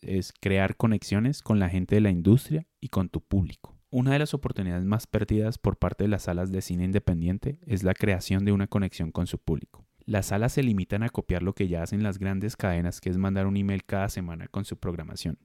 es 0.00 0.32
crear 0.32 0.76
conexiones 0.76 1.42
con 1.42 1.58
la 1.58 1.68
gente 1.68 1.96
de 1.96 2.00
la 2.00 2.10
industria 2.10 2.66
y 2.80 2.88
con 2.88 3.08
tu 3.08 3.20
público. 3.20 3.76
Una 3.90 4.12
de 4.12 4.20
las 4.20 4.34
oportunidades 4.34 4.84
más 4.84 5.06
perdidas 5.06 5.58
por 5.58 5.76
parte 5.76 6.04
de 6.04 6.08
las 6.08 6.22
salas 6.22 6.52
de 6.52 6.62
cine 6.62 6.84
independiente 6.84 7.58
es 7.66 7.82
la 7.82 7.94
creación 7.94 8.44
de 8.44 8.52
una 8.52 8.68
conexión 8.68 9.10
con 9.10 9.26
su 9.26 9.38
público. 9.38 9.84
Las 10.04 10.26
salas 10.26 10.52
se 10.52 10.62
limitan 10.62 11.02
a 11.02 11.10
copiar 11.10 11.42
lo 11.42 11.54
que 11.54 11.68
ya 11.68 11.82
hacen 11.82 12.02
las 12.02 12.18
grandes 12.18 12.56
cadenas, 12.56 13.00
que 13.00 13.10
es 13.10 13.16
mandar 13.16 13.46
un 13.46 13.56
email 13.56 13.84
cada 13.84 14.08
semana 14.08 14.48
con 14.48 14.64
su 14.64 14.76
programación. 14.76 15.38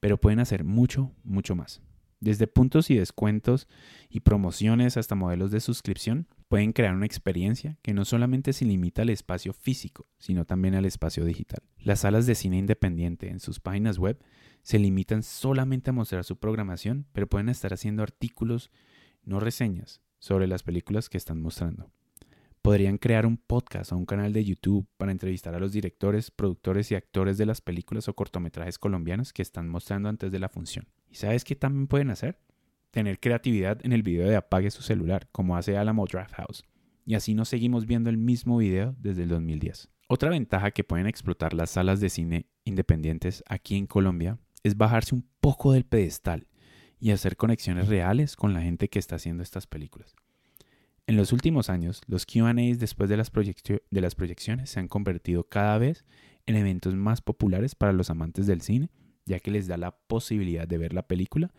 Pero 0.00 0.18
pueden 0.18 0.40
hacer 0.40 0.64
mucho, 0.64 1.12
mucho 1.24 1.54
más. 1.56 1.82
Desde 2.20 2.48
puntos 2.48 2.90
y 2.90 2.96
descuentos 2.96 3.68
y 4.08 4.20
promociones 4.20 4.96
hasta 4.96 5.14
modelos 5.14 5.50
de 5.50 5.60
suscripción, 5.60 6.26
pueden 6.48 6.72
crear 6.72 6.94
una 6.94 7.06
experiencia 7.06 7.78
que 7.82 7.94
no 7.94 8.04
solamente 8.04 8.52
se 8.52 8.64
limita 8.64 9.02
al 9.02 9.10
espacio 9.10 9.52
físico, 9.52 10.06
sino 10.18 10.44
también 10.44 10.74
al 10.74 10.84
espacio 10.84 11.24
digital. 11.24 11.62
Las 11.78 12.00
salas 12.00 12.26
de 12.26 12.34
cine 12.34 12.58
independiente 12.58 13.30
en 13.30 13.38
sus 13.38 13.60
páginas 13.60 13.98
web 13.98 14.18
se 14.62 14.78
limitan 14.78 15.22
solamente 15.22 15.90
a 15.90 15.92
mostrar 15.92 16.24
su 16.24 16.36
programación, 16.38 17.06
pero 17.12 17.28
pueden 17.28 17.48
estar 17.48 17.72
haciendo 17.72 18.02
artículos, 18.02 18.70
no 19.22 19.38
reseñas, 19.38 20.00
sobre 20.18 20.48
las 20.48 20.62
películas 20.64 21.08
que 21.08 21.18
están 21.18 21.40
mostrando. 21.40 21.92
Podrían 22.62 22.98
crear 22.98 23.26
un 23.26 23.36
podcast 23.36 23.92
o 23.92 23.96
un 23.96 24.06
canal 24.06 24.32
de 24.32 24.44
YouTube 24.44 24.86
para 24.96 25.12
entrevistar 25.12 25.54
a 25.54 25.60
los 25.60 25.72
directores, 25.72 26.30
productores 26.30 26.90
y 26.90 26.94
actores 26.94 27.38
de 27.38 27.46
las 27.46 27.60
películas 27.60 28.08
o 28.08 28.14
cortometrajes 28.14 28.78
colombianos 28.78 29.32
que 29.32 29.42
están 29.42 29.68
mostrando 29.68 30.08
antes 30.08 30.32
de 30.32 30.38
la 30.38 30.48
función. 30.48 30.86
¿Y 31.10 31.16
sabes 31.16 31.44
qué 31.44 31.54
también 31.56 31.86
pueden 31.86 32.10
hacer? 32.10 32.38
Tener 32.90 33.20
creatividad 33.20 33.84
en 33.84 33.92
el 33.92 34.02
video 34.02 34.28
de 34.28 34.36
apague 34.36 34.70
su 34.70 34.82
celular, 34.82 35.28
como 35.32 35.56
hace 35.56 35.76
Alamo 35.76 36.06
Draft 36.06 36.34
House. 36.34 36.64
Y 37.04 37.14
así 37.14 37.34
nos 37.34 37.48
seguimos 37.48 37.86
viendo 37.86 38.10
el 38.10 38.18
mismo 38.18 38.58
video 38.58 38.94
desde 38.98 39.22
el 39.22 39.28
2010. 39.28 39.88
Otra 40.08 40.30
ventaja 40.30 40.70
que 40.70 40.84
pueden 40.84 41.06
explotar 41.06 41.54
las 41.54 41.70
salas 41.70 42.00
de 42.00 42.08
cine 42.08 42.46
independientes 42.64 43.44
aquí 43.46 43.76
en 43.76 43.86
Colombia 43.86 44.38
es 44.62 44.76
bajarse 44.76 45.14
un 45.14 45.26
poco 45.40 45.72
del 45.72 45.84
pedestal 45.84 46.48
y 47.00 47.10
hacer 47.10 47.36
conexiones 47.36 47.88
reales 47.88 48.36
con 48.36 48.52
la 48.52 48.62
gente 48.62 48.88
que 48.88 48.98
está 48.98 49.16
haciendo 49.16 49.42
estas 49.42 49.66
películas. 49.66 50.16
En 51.08 51.16
los 51.16 51.32
últimos 51.32 51.70
años, 51.70 52.02
los 52.06 52.26
QAs 52.26 52.78
después 52.78 53.10
de 53.10 53.16
las, 53.16 53.32
de 53.32 54.00
las 54.00 54.14
proyecciones 54.14 54.70
se 54.70 54.78
han 54.78 54.86
convertido 54.86 55.42
cada 55.42 55.78
vez 55.78 56.04
en 56.46 56.54
eventos 56.54 56.94
más 56.94 57.22
populares 57.22 57.74
para 57.74 57.92
los 57.92 58.10
amantes 58.10 58.46
del 58.46 58.60
cine 58.60 58.90
ya 59.28 59.38
que 59.38 59.50
les 59.50 59.68
da 59.68 59.76
la 59.76 59.92
posibilidad 59.92 60.66
de 60.66 60.78
ver 60.78 60.92
la 60.92 61.06
película 61.06 61.52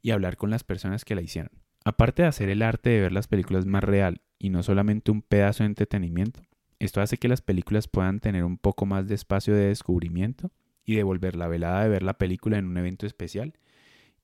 y 0.00 0.12
hablar 0.12 0.36
con 0.36 0.48
las 0.48 0.64
personas 0.64 1.04
que 1.04 1.14
la 1.14 1.22
hicieron. 1.22 1.50
Aparte 1.84 2.22
de 2.22 2.28
hacer 2.28 2.48
el 2.48 2.62
arte 2.62 2.90
de 2.90 3.00
ver 3.00 3.12
las 3.12 3.28
películas 3.28 3.66
más 3.66 3.84
real 3.84 4.22
y 4.38 4.50
no 4.50 4.62
solamente 4.62 5.10
un 5.10 5.22
pedazo 5.22 5.64
de 5.64 5.68
entretenimiento, 5.68 6.40
esto 6.78 7.00
hace 7.00 7.16
que 7.16 7.28
las 7.28 7.42
películas 7.42 7.88
puedan 7.88 8.20
tener 8.20 8.44
un 8.44 8.58
poco 8.58 8.86
más 8.86 9.08
de 9.08 9.14
espacio 9.14 9.54
de 9.54 9.66
descubrimiento 9.66 10.50
y 10.84 10.94
devolver 10.94 11.36
la 11.36 11.48
velada 11.48 11.82
de 11.82 11.88
ver 11.88 12.02
la 12.02 12.18
película 12.18 12.58
en 12.58 12.66
un 12.66 12.76
evento 12.78 13.06
especial 13.06 13.54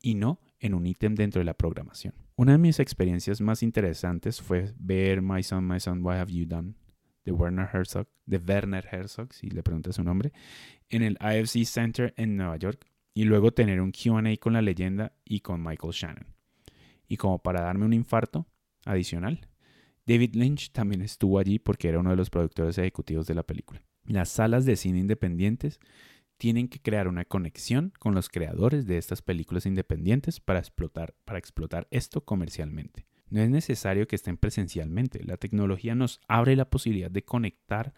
y 0.01 0.15
no 0.15 0.41
en 0.63 0.75
un 0.75 0.87
ítem 0.87 1.15
dentro 1.15 1.41
de 1.41 1.45
la 1.45 1.55
programación. 1.55 2.15
Una 2.37 2.53
de 2.53 2.59
mis 2.59 2.79
experiencias 2.79 3.41
más 3.41 3.63
interesantes 3.63 4.41
fue 4.41 4.73
ver 4.79 5.21
My 5.21 5.43
Son, 5.43 5.67
My 5.67 5.81
Son, 5.81 6.03
What 6.05 6.21
Have 6.21 6.33
You 6.33 6.47
Done 6.47 6.75
de 7.25 7.33
Werner 7.33 7.69
Herzog, 7.73 8.09
de 8.27 8.39
Werner 8.39 8.87
Herzog, 8.91 9.33
si 9.33 9.51
le 9.51 9.63
preguntas 9.63 9.97
su 9.97 10.05
nombre, 10.05 10.33
en 10.89 11.03
el 11.03 11.19
IFC 11.21 11.65
Center 11.65 12.15
en 12.17 12.37
Nueva 12.37 12.57
York 12.57 12.87
y 13.15 13.25
luego 13.25 13.53
tener 13.53 13.81
un 13.81 13.93
QA 13.93 14.37
con 14.41 14.55
la 14.55 14.63
leyenda 14.63 15.13
y 15.25 15.41
con 15.41 15.63
Michael 15.63 15.93
Shannon. 15.93 16.27
Y 17.07 17.17
como 17.17 17.41
para 17.41 17.63
darme 17.63 17.85
un 17.85 17.93
infarto 17.93 18.47
adicional, 18.85 19.49
David 20.07 20.35
Lynch 20.35 20.73
también 20.73 21.03
estuvo 21.03 21.39
allí 21.39 21.59
porque 21.59 21.89
era 21.89 22.01
uno 22.01 22.11
de 22.11 22.17
los 22.17 22.31
productores 22.31 22.79
ejecutivos 22.79 23.27
de 23.27 23.35
la 23.35 23.43
película. 23.43 23.83
Las 24.05 24.31
salas 24.31 24.65
de 24.65 24.77
cine 24.77 24.99
independientes 24.99 25.79
tienen 26.43 26.67
que 26.67 26.81
crear 26.81 27.07
una 27.07 27.25
conexión 27.25 27.93
con 28.01 28.17
los 28.17 28.29
creadores 28.29 28.85
de 28.85 28.99
estas 28.99 29.23
películas 29.23 29.65
independientes 29.65 30.41
para 30.41 30.59
explotar, 30.59 31.15
para 31.25 31.39
explotar 31.39 31.87
esto 31.93 32.25
comercialmente. 32.25 33.07
No 33.31 33.41
es 33.41 33.49
necesario 33.49 34.09
que 34.09 34.17
estén 34.17 34.37
presencialmente. 34.37 35.23
La 35.23 35.37
tecnología 35.37 35.95
nos 35.95 36.21
abre 36.27 36.57
la 36.57 36.69
posibilidad 36.69 37.13
de 37.13 37.25
conectar 37.25 37.95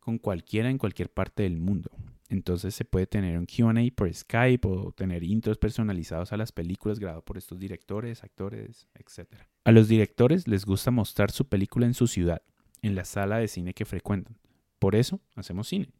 con 0.00 0.16
cualquiera 0.16 0.70
en 0.70 0.78
cualquier 0.78 1.12
parte 1.12 1.42
del 1.42 1.58
mundo. 1.58 1.90
Entonces 2.30 2.74
se 2.74 2.86
puede 2.86 3.06
tener 3.06 3.38
un 3.38 3.44
QA 3.44 3.94
por 3.94 4.10
Skype 4.10 4.66
o 4.66 4.92
tener 4.92 5.22
intros 5.22 5.58
personalizados 5.58 6.32
a 6.32 6.38
las 6.38 6.50
películas 6.50 6.98
grabadas 6.98 7.24
por 7.24 7.36
estos 7.36 7.58
directores, 7.58 8.24
actores, 8.24 8.88
etc. 8.94 9.34
A 9.64 9.70
los 9.70 9.86
directores 9.86 10.48
les 10.48 10.64
gusta 10.64 10.90
mostrar 10.90 11.30
su 11.30 11.46
película 11.46 11.84
en 11.84 11.92
su 11.92 12.06
ciudad, 12.06 12.40
en 12.80 12.94
la 12.94 13.04
sala 13.04 13.36
de 13.36 13.48
cine 13.48 13.74
que 13.74 13.84
frecuentan. 13.84 14.38
Por 14.78 14.96
eso 14.96 15.20
hacemos 15.36 15.68
cine. 15.68 15.90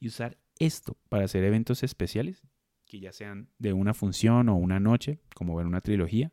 Y 0.00 0.08
usar 0.08 0.38
esto 0.58 0.96
para 1.08 1.24
hacer 1.24 1.44
eventos 1.44 1.82
especiales, 1.82 2.42
que 2.86 3.00
ya 3.00 3.12
sean 3.12 3.48
de 3.58 3.72
una 3.72 3.94
función 3.94 4.48
o 4.48 4.56
una 4.56 4.80
noche, 4.80 5.20
como 5.34 5.56
ver 5.56 5.66
una 5.66 5.80
trilogía, 5.80 6.32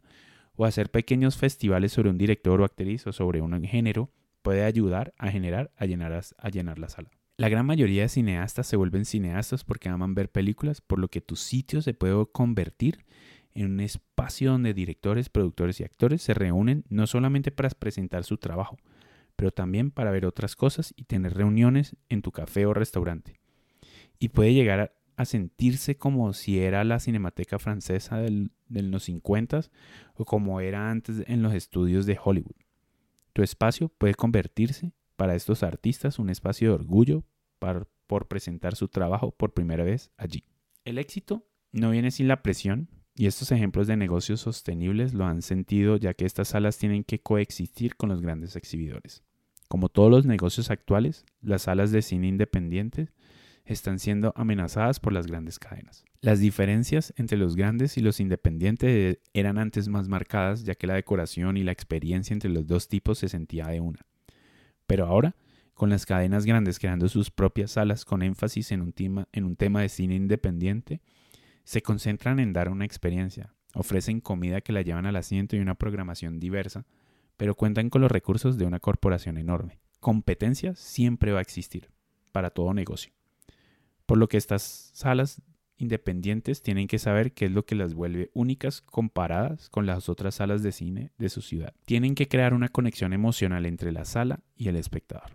o 0.56 0.66
hacer 0.66 0.92
pequeños 0.92 1.38
festivales 1.38 1.94
sobre 1.94 2.10
un 2.10 2.18
director 2.18 2.62
o 2.62 2.66
actriz 2.66 3.08
o 3.08 3.12
sobre 3.12 3.42
un 3.42 3.64
género, 3.64 4.12
puede 4.42 4.64
ayudar 4.64 5.14
a 5.18 5.32
generar, 5.32 5.72
a 5.76 5.86
llenar, 5.86 6.22
a 6.38 6.50
llenar 6.50 6.80
la 6.80 6.90
sala. 6.90 7.10
La 7.38 7.50
gran 7.50 7.66
mayoría 7.66 8.04
de 8.04 8.10
cineastas 8.10 8.68
se 8.68 8.76
vuelven 8.76 9.06
cineastas 9.06 9.64
porque 9.64 9.90
aman 9.90 10.14
ver 10.14 10.30
películas, 10.30 10.82
por 10.82 11.00
lo 11.00 11.08
que 11.08 11.22
tu 11.22 11.36
sitio 11.36 11.82
se 11.82 11.94
puede 11.94 12.26
convertir 12.32 13.06
en 13.54 13.72
un 13.72 13.80
espacio 13.80 14.52
donde 14.52 14.74
directores, 14.74 15.30
productores 15.30 15.80
y 15.80 15.84
actores 15.84 16.22
se 16.22 16.34
reúnen 16.34 16.86
no 16.90 17.08
solamente 17.08 17.52
para 17.52 17.70
presentar 17.70 18.24
su 18.24 18.38
trabajo, 18.38 18.78
pero 19.36 19.52
también 19.52 19.92
para 19.92 20.12
ver 20.12 20.26
otras 20.26 20.56
cosas 20.56 20.94
y 20.96 21.06
tener 21.06 21.34
reuniones 21.34 21.96
en 22.10 22.22
tu 22.22 22.32
café 22.32 22.66
o 22.66 22.74
restaurante. 22.74 23.41
Y 24.22 24.30
puede 24.30 24.54
llegar 24.54 24.96
a 25.16 25.26
sentirse 25.26 25.98
como 25.98 26.32
si 26.34 26.60
era 26.60 26.84
la 26.84 27.00
cinemateca 27.00 27.58
francesa 27.58 28.18
de 28.18 28.52
los 28.70 29.04
50 29.06 29.62
o 30.14 30.26
como 30.26 30.62
era 30.62 30.92
antes 30.92 31.24
en 31.26 31.42
los 31.42 31.56
estudios 31.56 32.06
de 32.06 32.20
Hollywood. 32.24 32.56
Tu 33.34 33.42
espacio 33.42 33.90
puede 33.90 34.14
convertirse 34.14 34.94
para 35.16 35.34
estos 35.34 35.64
artistas 35.64 36.20
un 36.20 36.30
espacio 36.30 36.70
de 36.70 36.76
orgullo 36.76 37.24
por 37.58 38.28
presentar 38.28 38.76
su 38.76 38.90
trabajo 38.90 39.32
por 39.32 39.56
primera 39.56 39.84
vez 39.84 40.12
allí. 40.18 40.44
El 40.86 41.00
éxito 41.00 41.48
no 41.72 41.90
viene 41.90 42.12
sin 42.12 42.28
la 42.28 42.44
presión 42.44 42.90
y 43.16 43.26
estos 43.26 43.52
ejemplos 43.52 43.88
de 43.88 43.98
negocios 43.98 44.42
sostenibles 44.42 45.16
lo 45.16 45.26
han 45.26 45.42
sentido 45.42 45.98
ya 45.98 46.14
que 46.14 46.26
estas 46.26 46.50
salas 46.50 46.78
tienen 46.78 47.04
que 47.04 47.22
coexistir 47.24 47.96
con 47.96 48.10
los 48.10 48.22
grandes 48.22 48.56
exhibidores. 48.56 49.24
Como 49.68 49.90
todos 49.90 50.12
los 50.12 50.26
negocios 50.28 50.70
actuales, 50.70 51.26
las 51.42 51.64
salas 51.64 51.92
de 51.92 52.04
cine 52.04 52.28
independientes 52.28 53.16
están 53.66 54.00
siendo 54.00 54.34
amenazadas 54.36 55.00
por 55.00 55.14
las 55.14 55.28
grandes 55.28 55.60
cadenas. 55.60 56.04
Las 56.22 56.40
diferencias 56.40 57.14
entre 57.18 57.38
los 57.38 57.56
grandes 57.56 57.98
y 57.98 58.02
los 58.02 58.20
independientes 58.20 59.20
eran 59.34 59.58
antes 59.58 59.88
más 59.88 60.08
marcadas 60.08 60.64
ya 60.64 60.76
que 60.76 60.88
la 60.88 60.96
decoración 60.96 61.58
y 61.58 61.64
la 61.64 61.72
experiencia 61.72 62.34
entre 62.34 62.50
los 62.50 62.68
dos 62.68 62.88
tipos 62.88 63.18
se 63.20 63.30
sentía 63.30 63.68
de 63.68 63.80
una. 63.80 64.06
Pero 64.86 65.06
ahora, 65.06 65.36
con 65.74 65.90
las 65.90 66.06
cadenas 66.06 66.46
grandes 66.46 66.78
creando 66.78 67.10
sus 67.10 67.32
propias 67.32 67.72
salas 67.72 68.06
con 68.06 68.22
énfasis 68.22 68.72
en 68.72 68.82
un, 68.82 68.94
tema, 68.94 69.28
en 69.32 69.46
un 69.46 69.56
tema 69.56 69.82
de 69.82 69.90
cine 69.90 70.16
independiente, 70.16 71.02
se 71.64 71.82
concentran 71.82 72.40
en 72.40 72.54
dar 72.54 72.70
una 72.70 72.86
experiencia, 72.86 73.54
ofrecen 73.74 74.22
comida 74.22 74.62
que 74.62 74.74
la 74.74 74.82
llevan 74.82 75.06
al 75.06 75.16
asiento 75.16 75.56
y 75.56 75.60
una 75.60 75.76
programación 75.76 76.40
diversa, 76.40 76.86
pero 77.38 77.56
cuentan 77.56 77.90
con 77.90 78.02
los 78.02 78.12
recursos 78.12 78.58
de 78.58 78.66
una 78.66 78.80
corporación 78.80 79.38
enorme. 79.38 79.80
competencia 80.00 80.76
siempre 80.76 81.32
va 81.32 81.40
a 81.40 81.44
existir 81.44 81.90
para 82.32 82.50
todo 82.50 82.74
negocio. 82.74 83.14
Por 84.12 84.18
lo 84.18 84.28
que 84.28 84.36
estas 84.36 84.92
salas 84.94 85.42
independientes 85.78 86.62
tienen 86.62 86.90
que 86.90 87.00
saber 87.00 87.32
qué 87.32 87.46
es 87.46 87.52
lo 87.54 87.64
que 87.66 87.76
las 87.76 87.94
vuelve 87.94 88.30
únicas 88.34 88.82
comparadas 88.82 89.70
con 89.70 89.86
las 89.86 90.10
otras 90.10 90.36
salas 90.36 90.62
de 90.64 90.74
cine 90.74 91.14
de 91.18 91.30
su 91.30 91.42
ciudad. 91.42 91.74
Tienen 91.86 92.14
que 92.14 92.28
crear 92.28 92.54
una 92.54 92.68
conexión 92.68 93.14
emocional 93.14 93.66
entre 93.66 93.94
la 93.94 94.04
sala 94.04 94.42
y 94.54 94.68
el 94.68 94.76
espectador. 94.76 95.32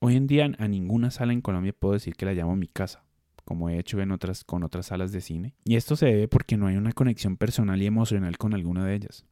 Hoy 0.00 0.16
en 0.16 0.26
día 0.26 0.50
a 0.58 0.66
ninguna 0.66 1.12
sala 1.12 1.32
en 1.32 1.42
Colombia 1.42 1.72
puedo 1.72 1.94
decir 1.94 2.16
que 2.16 2.26
la 2.26 2.32
llamo 2.32 2.56
mi 2.56 2.66
casa, 2.66 3.04
como 3.44 3.70
he 3.70 3.78
hecho 3.78 4.00
en 4.00 4.10
otras, 4.10 4.42
con 4.42 4.64
otras 4.64 4.86
salas 4.86 5.12
de 5.12 5.20
cine. 5.20 5.54
Y 5.62 5.76
esto 5.76 5.94
se 5.94 6.06
debe 6.06 6.26
porque 6.26 6.56
no 6.56 6.66
hay 6.66 6.74
una 6.74 6.94
conexión 6.94 7.36
personal 7.36 7.80
y 7.80 7.86
emocional 7.86 8.36
con 8.36 8.52
alguna 8.52 8.84
de 8.84 8.96
ellas. 8.96 9.26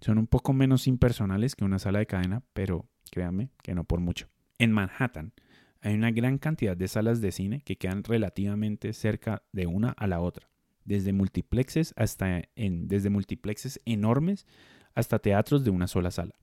Son 0.00 0.18
un 0.18 0.26
poco 0.26 0.52
menos 0.52 0.88
impersonales 0.88 1.54
que 1.54 1.64
una 1.64 1.78
sala 1.78 2.00
de 2.00 2.06
cadena, 2.06 2.42
pero 2.54 2.88
créanme 3.12 3.50
que 3.62 3.76
no 3.76 3.84
por 3.84 4.00
mucho. 4.00 4.26
En 4.58 4.72
Manhattan, 4.72 5.32
hay 5.82 5.94
una 5.94 6.12
gran 6.12 6.38
cantidad 6.38 6.76
de 6.76 6.88
salas 6.88 7.20
de 7.20 7.32
cine 7.32 7.60
que 7.60 7.76
quedan 7.76 8.04
relativamente 8.04 8.92
cerca 8.92 9.42
de 9.52 9.66
una 9.66 9.90
a 9.90 10.06
la 10.06 10.20
otra, 10.20 10.48
desde 10.84 11.12
multiplexes 11.12 11.92
hasta 11.96 12.42
desde 12.56 13.10
multiplexes 13.10 13.80
enormes 13.84 14.46
hasta 14.94 15.18
teatros 15.18 15.64
de 15.64 15.70
una 15.70 15.88
sola 15.88 16.10
sala. 16.10 16.34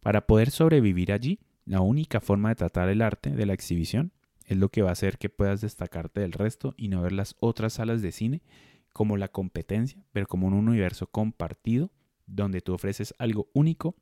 Para 0.00 0.26
poder 0.26 0.50
sobrevivir 0.50 1.12
allí, 1.12 1.38
la 1.64 1.80
única 1.80 2.20
forma 2.20 2.48
de 2.48 2.56
tratar 2.56 2.88
el 2.88 3.02
arte 3.02 3.30
de 3.30 3.46
la 3.46 3.52
exhibición 3.52 4.12
es 4.44 4.56
lo 4.56 4.70
que 4.70 4.82
va 4.82 4.88
a 4.88 4.92
hacer 4.92 5.18
que 5.18 5.28
puedas 5.28 5.60
destacarte 5.60 6.20
del 6.20 6.32
resto 6.32 6.74
y 6.76 6.88
no 6.88 7.02
ver 7.02 7.12
las 7.12 7.36
otras 7.40 7.74
salas 7.74 8.02
de 8.02 8.12
cine 8.12 8.42
como 8.92 9.16
la 9.16 9.28
competencia, 9.28 10.02
pero 10.12 10.26
como 10.26 10.46
un 10.46 10.54
universo 10.54 11.06
compartido 11.06 11.92
donde 12.26 12.60
tú 12.60 12.74
ofreces 12.74 13.14
algo 13.18 13.50
único, 13.52 13.94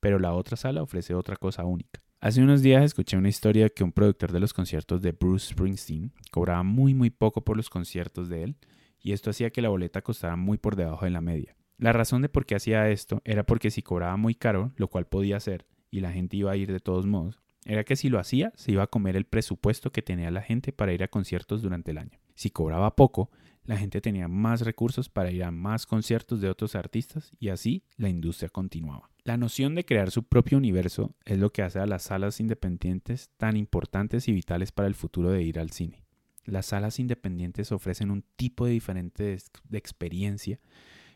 pero 0.00 0.18
la 0.18 0.34
otra 0.34 0.56
sala 0.56 0.82
ofrece 0.82 1.14
otra 1.14 1.36
cosa 1.36 1.64
única. 1.64 2.03
Hace 2.24 2.42
unos 2.42 2.62
días 2.62 2.82
escuché 2.82 3.18
una 3.18 3.28
historia 3.28 3.68
que 3.68 3.84
un 3.84 3.92
productor 3.92 4.32
de 4.32 4.40
los 4.40 4.54
conciertos 4.54 5.02
de 5.02 5.12
Bruce 5.12 5.52
Springsteen 5.52 6.10
cobraba 6.30 6.62
muy 6.62 6.94
muy 6.94 7.10
poco 7.10 7.44
por 7.44 7.54
los 7.54 7.68
conciertos 7.68 8.30
de 8.30 8.44
él 8.44 8.56
y 8.98 9.12
esto 9.12 9.28
hacía 9.28 9.50
que 9.50 9.60
la 9.60 9.68
boleta 9.68 10.00
costara 10.00 10.34
muy 10.34 10.56
por 10.56 10.74
debajo 10.74 11.04
de 11.04 11.10
la 11.10 11.20
media. 11.20 11.54
La 11.76 11.92
razón 11.92 12.22
de 12.22 12.30
por 12.30 12.46
qué 12.46 12.54
hacía 12.54 12.88
esto 12.88 13.20
era 13.26 13.44
porque 13.44 13.70
si 13.70 13.82
cobraba 13.82 14.16
muy 14.16 14.34
caro, 14.34 14.72
lo 14.76 14.88
cual 14.88 15.06
podía 15.06 15.36
hacer, 15.36 15.66
y 15.90 16.00
la 16.00 16.12
gente 16.12 16.38
iba 16.38 16.50
a 16.50 16.56
ir 16.56 16.72
de 16.72 16.80
todos 16.80 17.04
modos, 17.04 17.42
era 17.66 17.84
que 17.84 17.94
si 17.94 18.08
lo 18.08 18.18
hacía 18.18 18.52
se 18.56 18.72
iba 18.72 18.84
a 18.84 18.86
comer 18.86 19.16
el 19.16 19.26
presupuesto 19.26 19.92
que 19.92 20.00
tenía 20.00 20.30
la 20.30 20.40
gente 20.40 20.72
para 20.72 20.94
ir 20.94 21.02
a 21.02 21.08
conciertos 21.08 21.60
durante 21.60 21.90
el 21.90 21.98
año. 21.98 22.18
Si 22.34 22.48
cobraba 22.48 22.96
poco, 22.96 23.30
la 23.64 23.78
gente 23.78 24.00
tenía 24.00 24.28
más 24.28 24.60
recursos 24.60 25.08
para 25.08 25.30
ir 25.30 25.42
a 25.42 25.50
más 25.50 25.86
conciertos 25.86 26.40
de 26.40 26.50
otros 26.50 26.74
artistas 26.74 27.32
y 27.40 27.48
así 27.48 27.84
la 27.96 28.08
industria 28.08 28.48
continuaba. 28.48 29.10
La 29.24 29.38
noción 29.38 29.74
de 29.74 29.86
crear 29.86 30.10
su 30.10 30.22
propio 30.24 30.58
universo 30.58 31.14
es 31.24 31.38
lo 31.38 31.50
que 31.50 31.62
hace 31.62 31.78
a 31.78 31.86
las 31.86 32.02
salas 32.02 32.40
independientes 32.40 33.30
tan 33.38 33.56
importantes 33.56 34.28
y 34.28 34.32
vitales 34.32 34.70
para 34.70 34.86
el 34.86 34.94
futuro 34.94 35.30
de 35.30 35.42
ir 35.42 35.58
al 35.58 35.70
cine. 35.70 36.04
Las 36.44 36.66
salas 36.66 36.98
independientes 36.98 37.72
ofrecen 37.72 38.10
un 38.10 38.22
tipo 38.36 38.66
de 38.66 38.72
diferente 38.72 39.38
de 39.64 39.78
experiencia 39.78 40.60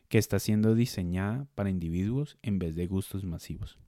que 0.09 0.17
está 0.17 0.39
siendo 0.39 0.75
diseñada 0.75 1.47
para 1.55 1.69
individuos 1.69 2.39
en 2.41 2.59
vez 2.59 2.75
de 2.77 2.87
gustos 2.87 3.25
masivos. 3.25 3.79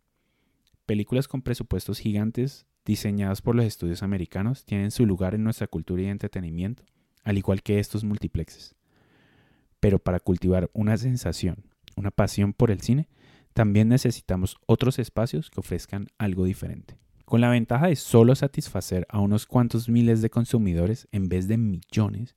Películas 0.84 1.28
con 1.28 1.40
presupuestos 1.40 1.98
gigantes 1.98 2.66
diseñadas 2.84 3.40
por 3.40 3.54
los 3.54 3.64
estudios 3.64 4.02
americanos 4.02 4.66
tienen 4.66 4.90
su 4.90 5.06
lugar 5.06 5.34
en 5.34 5.44
nuestra 5.44 5.66
cultura 5.66 6.02
y 6.02 6.06
entretenimiento, 6.06 6.84
al 7.24 7.38
igual 7.38 7.62
que 7.62 7.78
estos 7.78 8.04
multiplexes. 8.04 8.74
Pero 9.80 9.98
para 9.98 10.20
cultivar 10.20 10.70
una 10.72 10.96
sensación, 10.96 11.64
una 11.96 12.10
pasión 12.10 12.52
por 12.52 12.70
el 12.70 12.80
cine, 12.80 13.08
también 13.52 13.88
necesitamos 13.88 14.56
otros 14.66 14.98
espacios 14.98 15.50
que 15.50 15.60
ofrezcan 15.60 16.08
algo 16.18 16.44
diferente. 16.44 16.98
Con 17.24 17.40
la 17.40 17.50
ventaja 17.50 17.86
de 17.86 17.96
solo 17.96 18.34
satisfacer 18.34 19.06
a 19.08 19.20
unos 19.20 19.46
cuantos 19.46 19.88
miles 19.88 20.20
de 20.22 20.30
consumidores 20.30 21.08
en 21.12 21.28
vez 21.28 21.46
de 21.48 21.58
millones, 21.58 22.34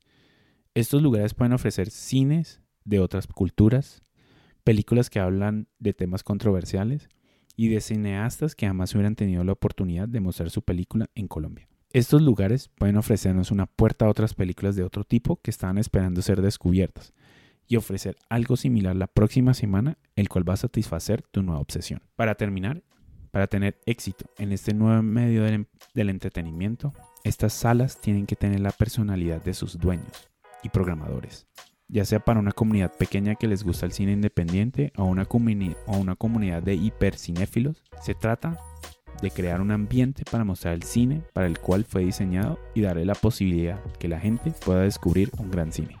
estos 0.74 1.02
lugares 1.02 1.34
pueden 1.34 1.52
ofrecer 1.52 1.90
cines 1.90 2.60
de 2.84 3.00
otras 3.00 3.26
culturas, 3.26 4.02
películas 4.62 5.10
que 5.10 5.20
hablan 5.20 5.68
de 5.78 5.94
temas 5.94 6.22
controversiales 6.22 7.08
y 7.56 7.68
de 7.68 7.80
cineastas 7.80 8.54
que 8.54 8.66
jamás 8.66 8.94
hubieran 8.94 9.16
tenido 9.16 9.44
la 9.44 9.52
oportunidad 9.52 10.08
de 10.08 10.20
mostrar 10.20 10.50
su 10.50 10.62
película 10.62 11.10
en 11.14 11.28
Colombia. 11.28 11.68
Estos 11.94 12.22
lugares 12.22 12.70
pueden 12.76 12.96
ofrecernos 12.96 13.52
una 13.52 13.66
puerta 13.66 14.04
a 14.04 14.08
otras 14.08 14.34
películas 14.34 14.74
de 14.74 14.82
otro 14.82 15.04
tipo 15.04 15.36
que 15.36 15.52
estaban 15.52 15.78
esperando 15.78 16.22
ser 16.22 16.42
descubiertas, 16.42 17.14
y 17.68 17.76
ofrecer 17.76 18.16
algo 18.28 18.56
similar 18.56 18.96
la 18.96 19.06
próxima 19.06 19.54
semana, 19.54 19.96
el 20.16 20.28
cual 20.28 20.46
va 20.46 20.54
a 20.54 20.56
satisfacer 20.56 21.22
tu 21.22 21.44
nueva 21.44 21.60
obsesión. 21.60 22.02
Para 22.16 22.34
terminar, 22.34 22.82
para 23.30 23.46
tener 23.46 23.78
éxito 23.86 24.24
en 24.38 24.50
este 24.50 24.74
nuevo 24.74 25.00
medio 25.04 25.44
del, 25.44 26.10
entretenimiento, 26.10 26.92
estas 27.22 27.52
salas 27.52 28.00
tienen 28.00 28.26
que 28.26 28.34
tener 28.34 28.58
la 28.58 28.72
personalidad 28.72 29.40
de 29.44 29.54
sus 29.54 29.78
dueños 29.78 30.28
y 30.64 30.70
programadores, 30.70 31.46
ya 31.86 32.04
sea 32.04 32.18
para 32.18 32.40
una 32.40 32.50
comunidad 32.50 32.92
pequeña 32.98 33.36
que 33.36 33.46
les 33.46 33.62
gusta 33.62 33.86
el 33.86 33.92
cine 33.92 34.10
independiente 34.10 34.92
o 34.96 35.04
una, 35.04 35.28
o 35.86 35.96
una 35.96 36.16
comunidad 36.16 36.60
de 36.60 36.74
hipercinéfilos, 36.74 37.84
se 38.02 38.16
trata 38.16 38.58
de 39.22 39.30
crear 39.30 39.60
un 39.60 39.70
ambiente 39.70 40.24
para 40.30 40.44
mostrar 40.44 40.74
el 40.74 40.82
cine 40.82 41.22
para 41.32 41.46
el 41.46 41.58
cual 41.58 41.84
fue 41.84 42.04
diseñado 42.04 42.58
y 42.74 42.82
darle 42.82 43.04
la 43.04 43.14
posibilidad 43.14 43.82
que 43.98 44.08
la 44.08 44.20
gente 44.20 44.52
pueda 44.64 44.82
descubrir 44.82 45.30
un 45.38 45.50
gran 45.50 45.72
cine. 45.72 45.98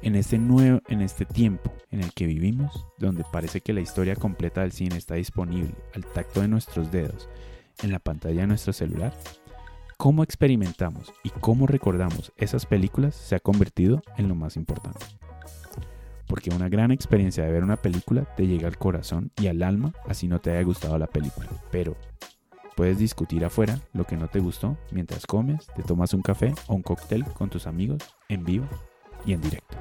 En 0.00 0.14
este, 0.14 0.38
nuevo, 0.38 0.80
en 0.88 1.00
este 1.00 1.24
tiempo 1.24 1.72
en 1.90 2.00
el 2.00 2.12
que 2.12 2.26
vivimos, 2.26 2.86
donde 2.98 3.24
parece 3.32 3.60
que 3.60 3.72
la 3.72 3.80
historia 3.80 4.16
completa 4.16 4.60
del 4.60 4.72
cine 4.72 4.96
está 4.96 5.14
disponible 5.14 5.74
al 5.94 6.04
tacto 6.04 6.40
de 6.40 6.48
nuestros 6.48 6.90
dedos 6.90 7.28
en 7.82 7.90
la 7.90 7.98
pantalla 7.98 8.42
de 8.42 8.46
nuestro 8.46 8.72
celular, 8.72 9.12
cómo 9.96 10.22
experimentamos 10.22 11.12
y 11.22 11.30
cómo 11.30 11.66
recordamos 11.66 12.32
esas 12.36 12.66
películas 12.66 13.14
se 13.14 13.36
ha 13.36 13.40
convertido 13.40 14.02
en 14.16 14.28
lo 14.28 14.34
más 14.34 14.56
importante. 14.56 15.04
Porque 16.32 16.48
una 16.48 16.70
gran 16.70 16.90
experiencia 16.92 17.44
de 17.44 17.52
ver 17.52 17.62
una 17.62 17.76
película 17.76 18.24
te 18.36 18.46
llega 18.46 18.66
al 18.66 18.78
corazón 18.78 19.30
y 19.38 19.48
al 19.48 19.62
alma 19.62 19.92
así 20.08 20.28
no 20.28 20.40
te 20.40 20.50
haya 20.50 20.62
gustado 20.62 20.96
la 20.96 21.06
película. 21.06 21.46
Pero 21.70 21.94
puedes 22.74 22.96
discutir 22.96 23.44
afuera 23.44 23.78
lo 23.92 24.04
que 24.06 24.16
no 24.16 24.28
te 24.28 24.40
gustó 24.40 24.78
mientras 24.92 25.26
comes, 25.26 25.66
te 25.76 25.82
tomas 25.82 26.14
un 26.14 26.22
café 26.22 26.54
o 26.68 26.74
un 26.74 26.82
cóctel 26.82 27.26
con 27.34 27.50
tus 27.50 27.66
amigos 27.66 27.98
en 28.30 28.46
vivo 28.46 28.66
y 29.26 29.34
en 29.34 29.42
directo. 29.42 29.76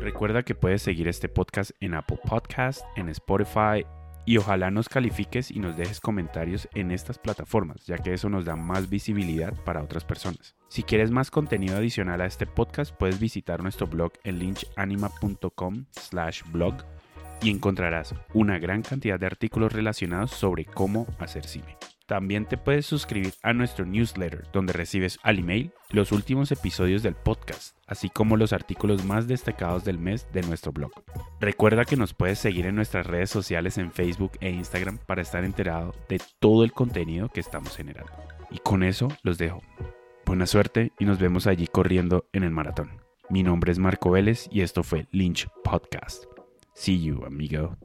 Recuerda 0.00 0.42
que 0.42 0.54
puedes 0.54 0.80
seguir 0.80 1.06
este 1.06 1.28
podcast 1.28 1.72
en 1.80 1.92
Apple 1.92 2.18
Podcast, 2.26 2.80
en 2.96 3.10
Spotify 3.10 3.84
y 4.24 4.36
ojalá 4.38 4.70
nos 4.70 4.88
califiques 4.88 5.50
y 5.50 5.58
nos 5.58 5.76
dejes 5.76 6.00
comentarios 6.00 6.68
en 6.74 6.90
estas 6.90 7.18
plataformas, 7.18 7.86
ya 7.86 7.98
que 7.98 8.12
eso 8.12 8.28
nos 8.28 8.44
da 8.44 8.56
más 8.56 8.88
visibilidad 8.88 9.54
para 9.64 9.82
otras 9.82 10.04
personas. 10.04 10.54
Si 10.68 10.82
quieres 10.82 11.10
más 11.10 11.30
contenido 11.30 11.76
adicional 11.76 12.20
a 12.20 12.26
este 12.26 12.46
podcast, 12.46 12.94
puedes 12.94 13.20
visitar 13.20 13.62
nuestro 13.62 13.86
blog 13.86 14.12
en 14.24 14.38
lynchanima.com 14.38 15.84
slash 15.90 16.42
blog 16.50 16.74
y 17.42 17.50
encontrarás 17.50 18.14
una 18.32 18.58
gran 18.58 18.82
cantidad 18.82 19.20
de 19.20 19.26
artículos 19.26 19.72
relacionados 19.72 20.30
sobre 20.30 20.64
cómo 20.64 21.06
hacer 21.18 21.44
cine. 21.44 21.76
También 22.06 22.44
te 22.44 22.58
puedes 22.58 22.84
suscribir 22.84 23.32
a 23.42 23.54
nuestro 23.54 23.86
newsletter, 23.86 24.46
donde 24.52 24.74
recibes 24.74 25.18
al 25.22 25.38
email 25.38 25.72
los 25.88 26.12
últimos 26.12 26.52
episodios 26.52 27.02
del 27.02 27.14
podcast, 27.14 27.78
así 27.86 28.10
como 28.10 28.36
los 28.36 28.52
artículos 28.52 29.06
más 29.06 29.26
destacados 29.26 29.84
del 29.84 29.98
mes 29.98 30.26
de 30.32 30.42
nuestro 30.42 30.70
blog. 30.70 30.92
Recuerda 31.40 31.86
que 31.86 31.96
nos 31.96 32.12
puedes 32.12 32.38
seguir 32.38 32.66
en 32.66 32.76
nuestras 32.76 33.06
redes 33.06 33.30
sociales 33.30 33.78
en 33.78 33.90
Facebook 33.90 34.32
e 34.40 34.50
Instagram 34.50 34.98
para 34.98 35.22
estar 35.22 35.44
enterado 35.44 35.94
de 36.10 36.20
todo 36.40 36.64
el 36.64 36.72
contenido 36.72 37.30
que 37.30 37.40
estamos 37.40 37.74
generando. 37.74 38.12
Y 38.50 38.58
con 38.58 38.82
eso 38.82 39.08
los 39.22 39.38
dejo. 39.38 39.62
Buena 40.26 40.46
suerte 40.46 40.92
y 40.98 41.06
nos 41.06 41.18
vemos 41.18 41.46
allí 41.46 41.66
corriendo 41.66 42.26
en 42.34 42.44
el 42.44 42.50
maratón. 42.50 43.00
Mi 43.30 43.42
nombre 43.42 43.72
es 43.72 43.78
Marco 43.78 44.10
Vélez 44.10 44.46
y 44.50 44.60
esto 44.60 44.82
fue 44.82 45.06
Lynch 45.10 45.48
Podcast. 45.62 46.24
See 46.74 47.02
you, 47.02 47.24
amigo. 47.24 47.78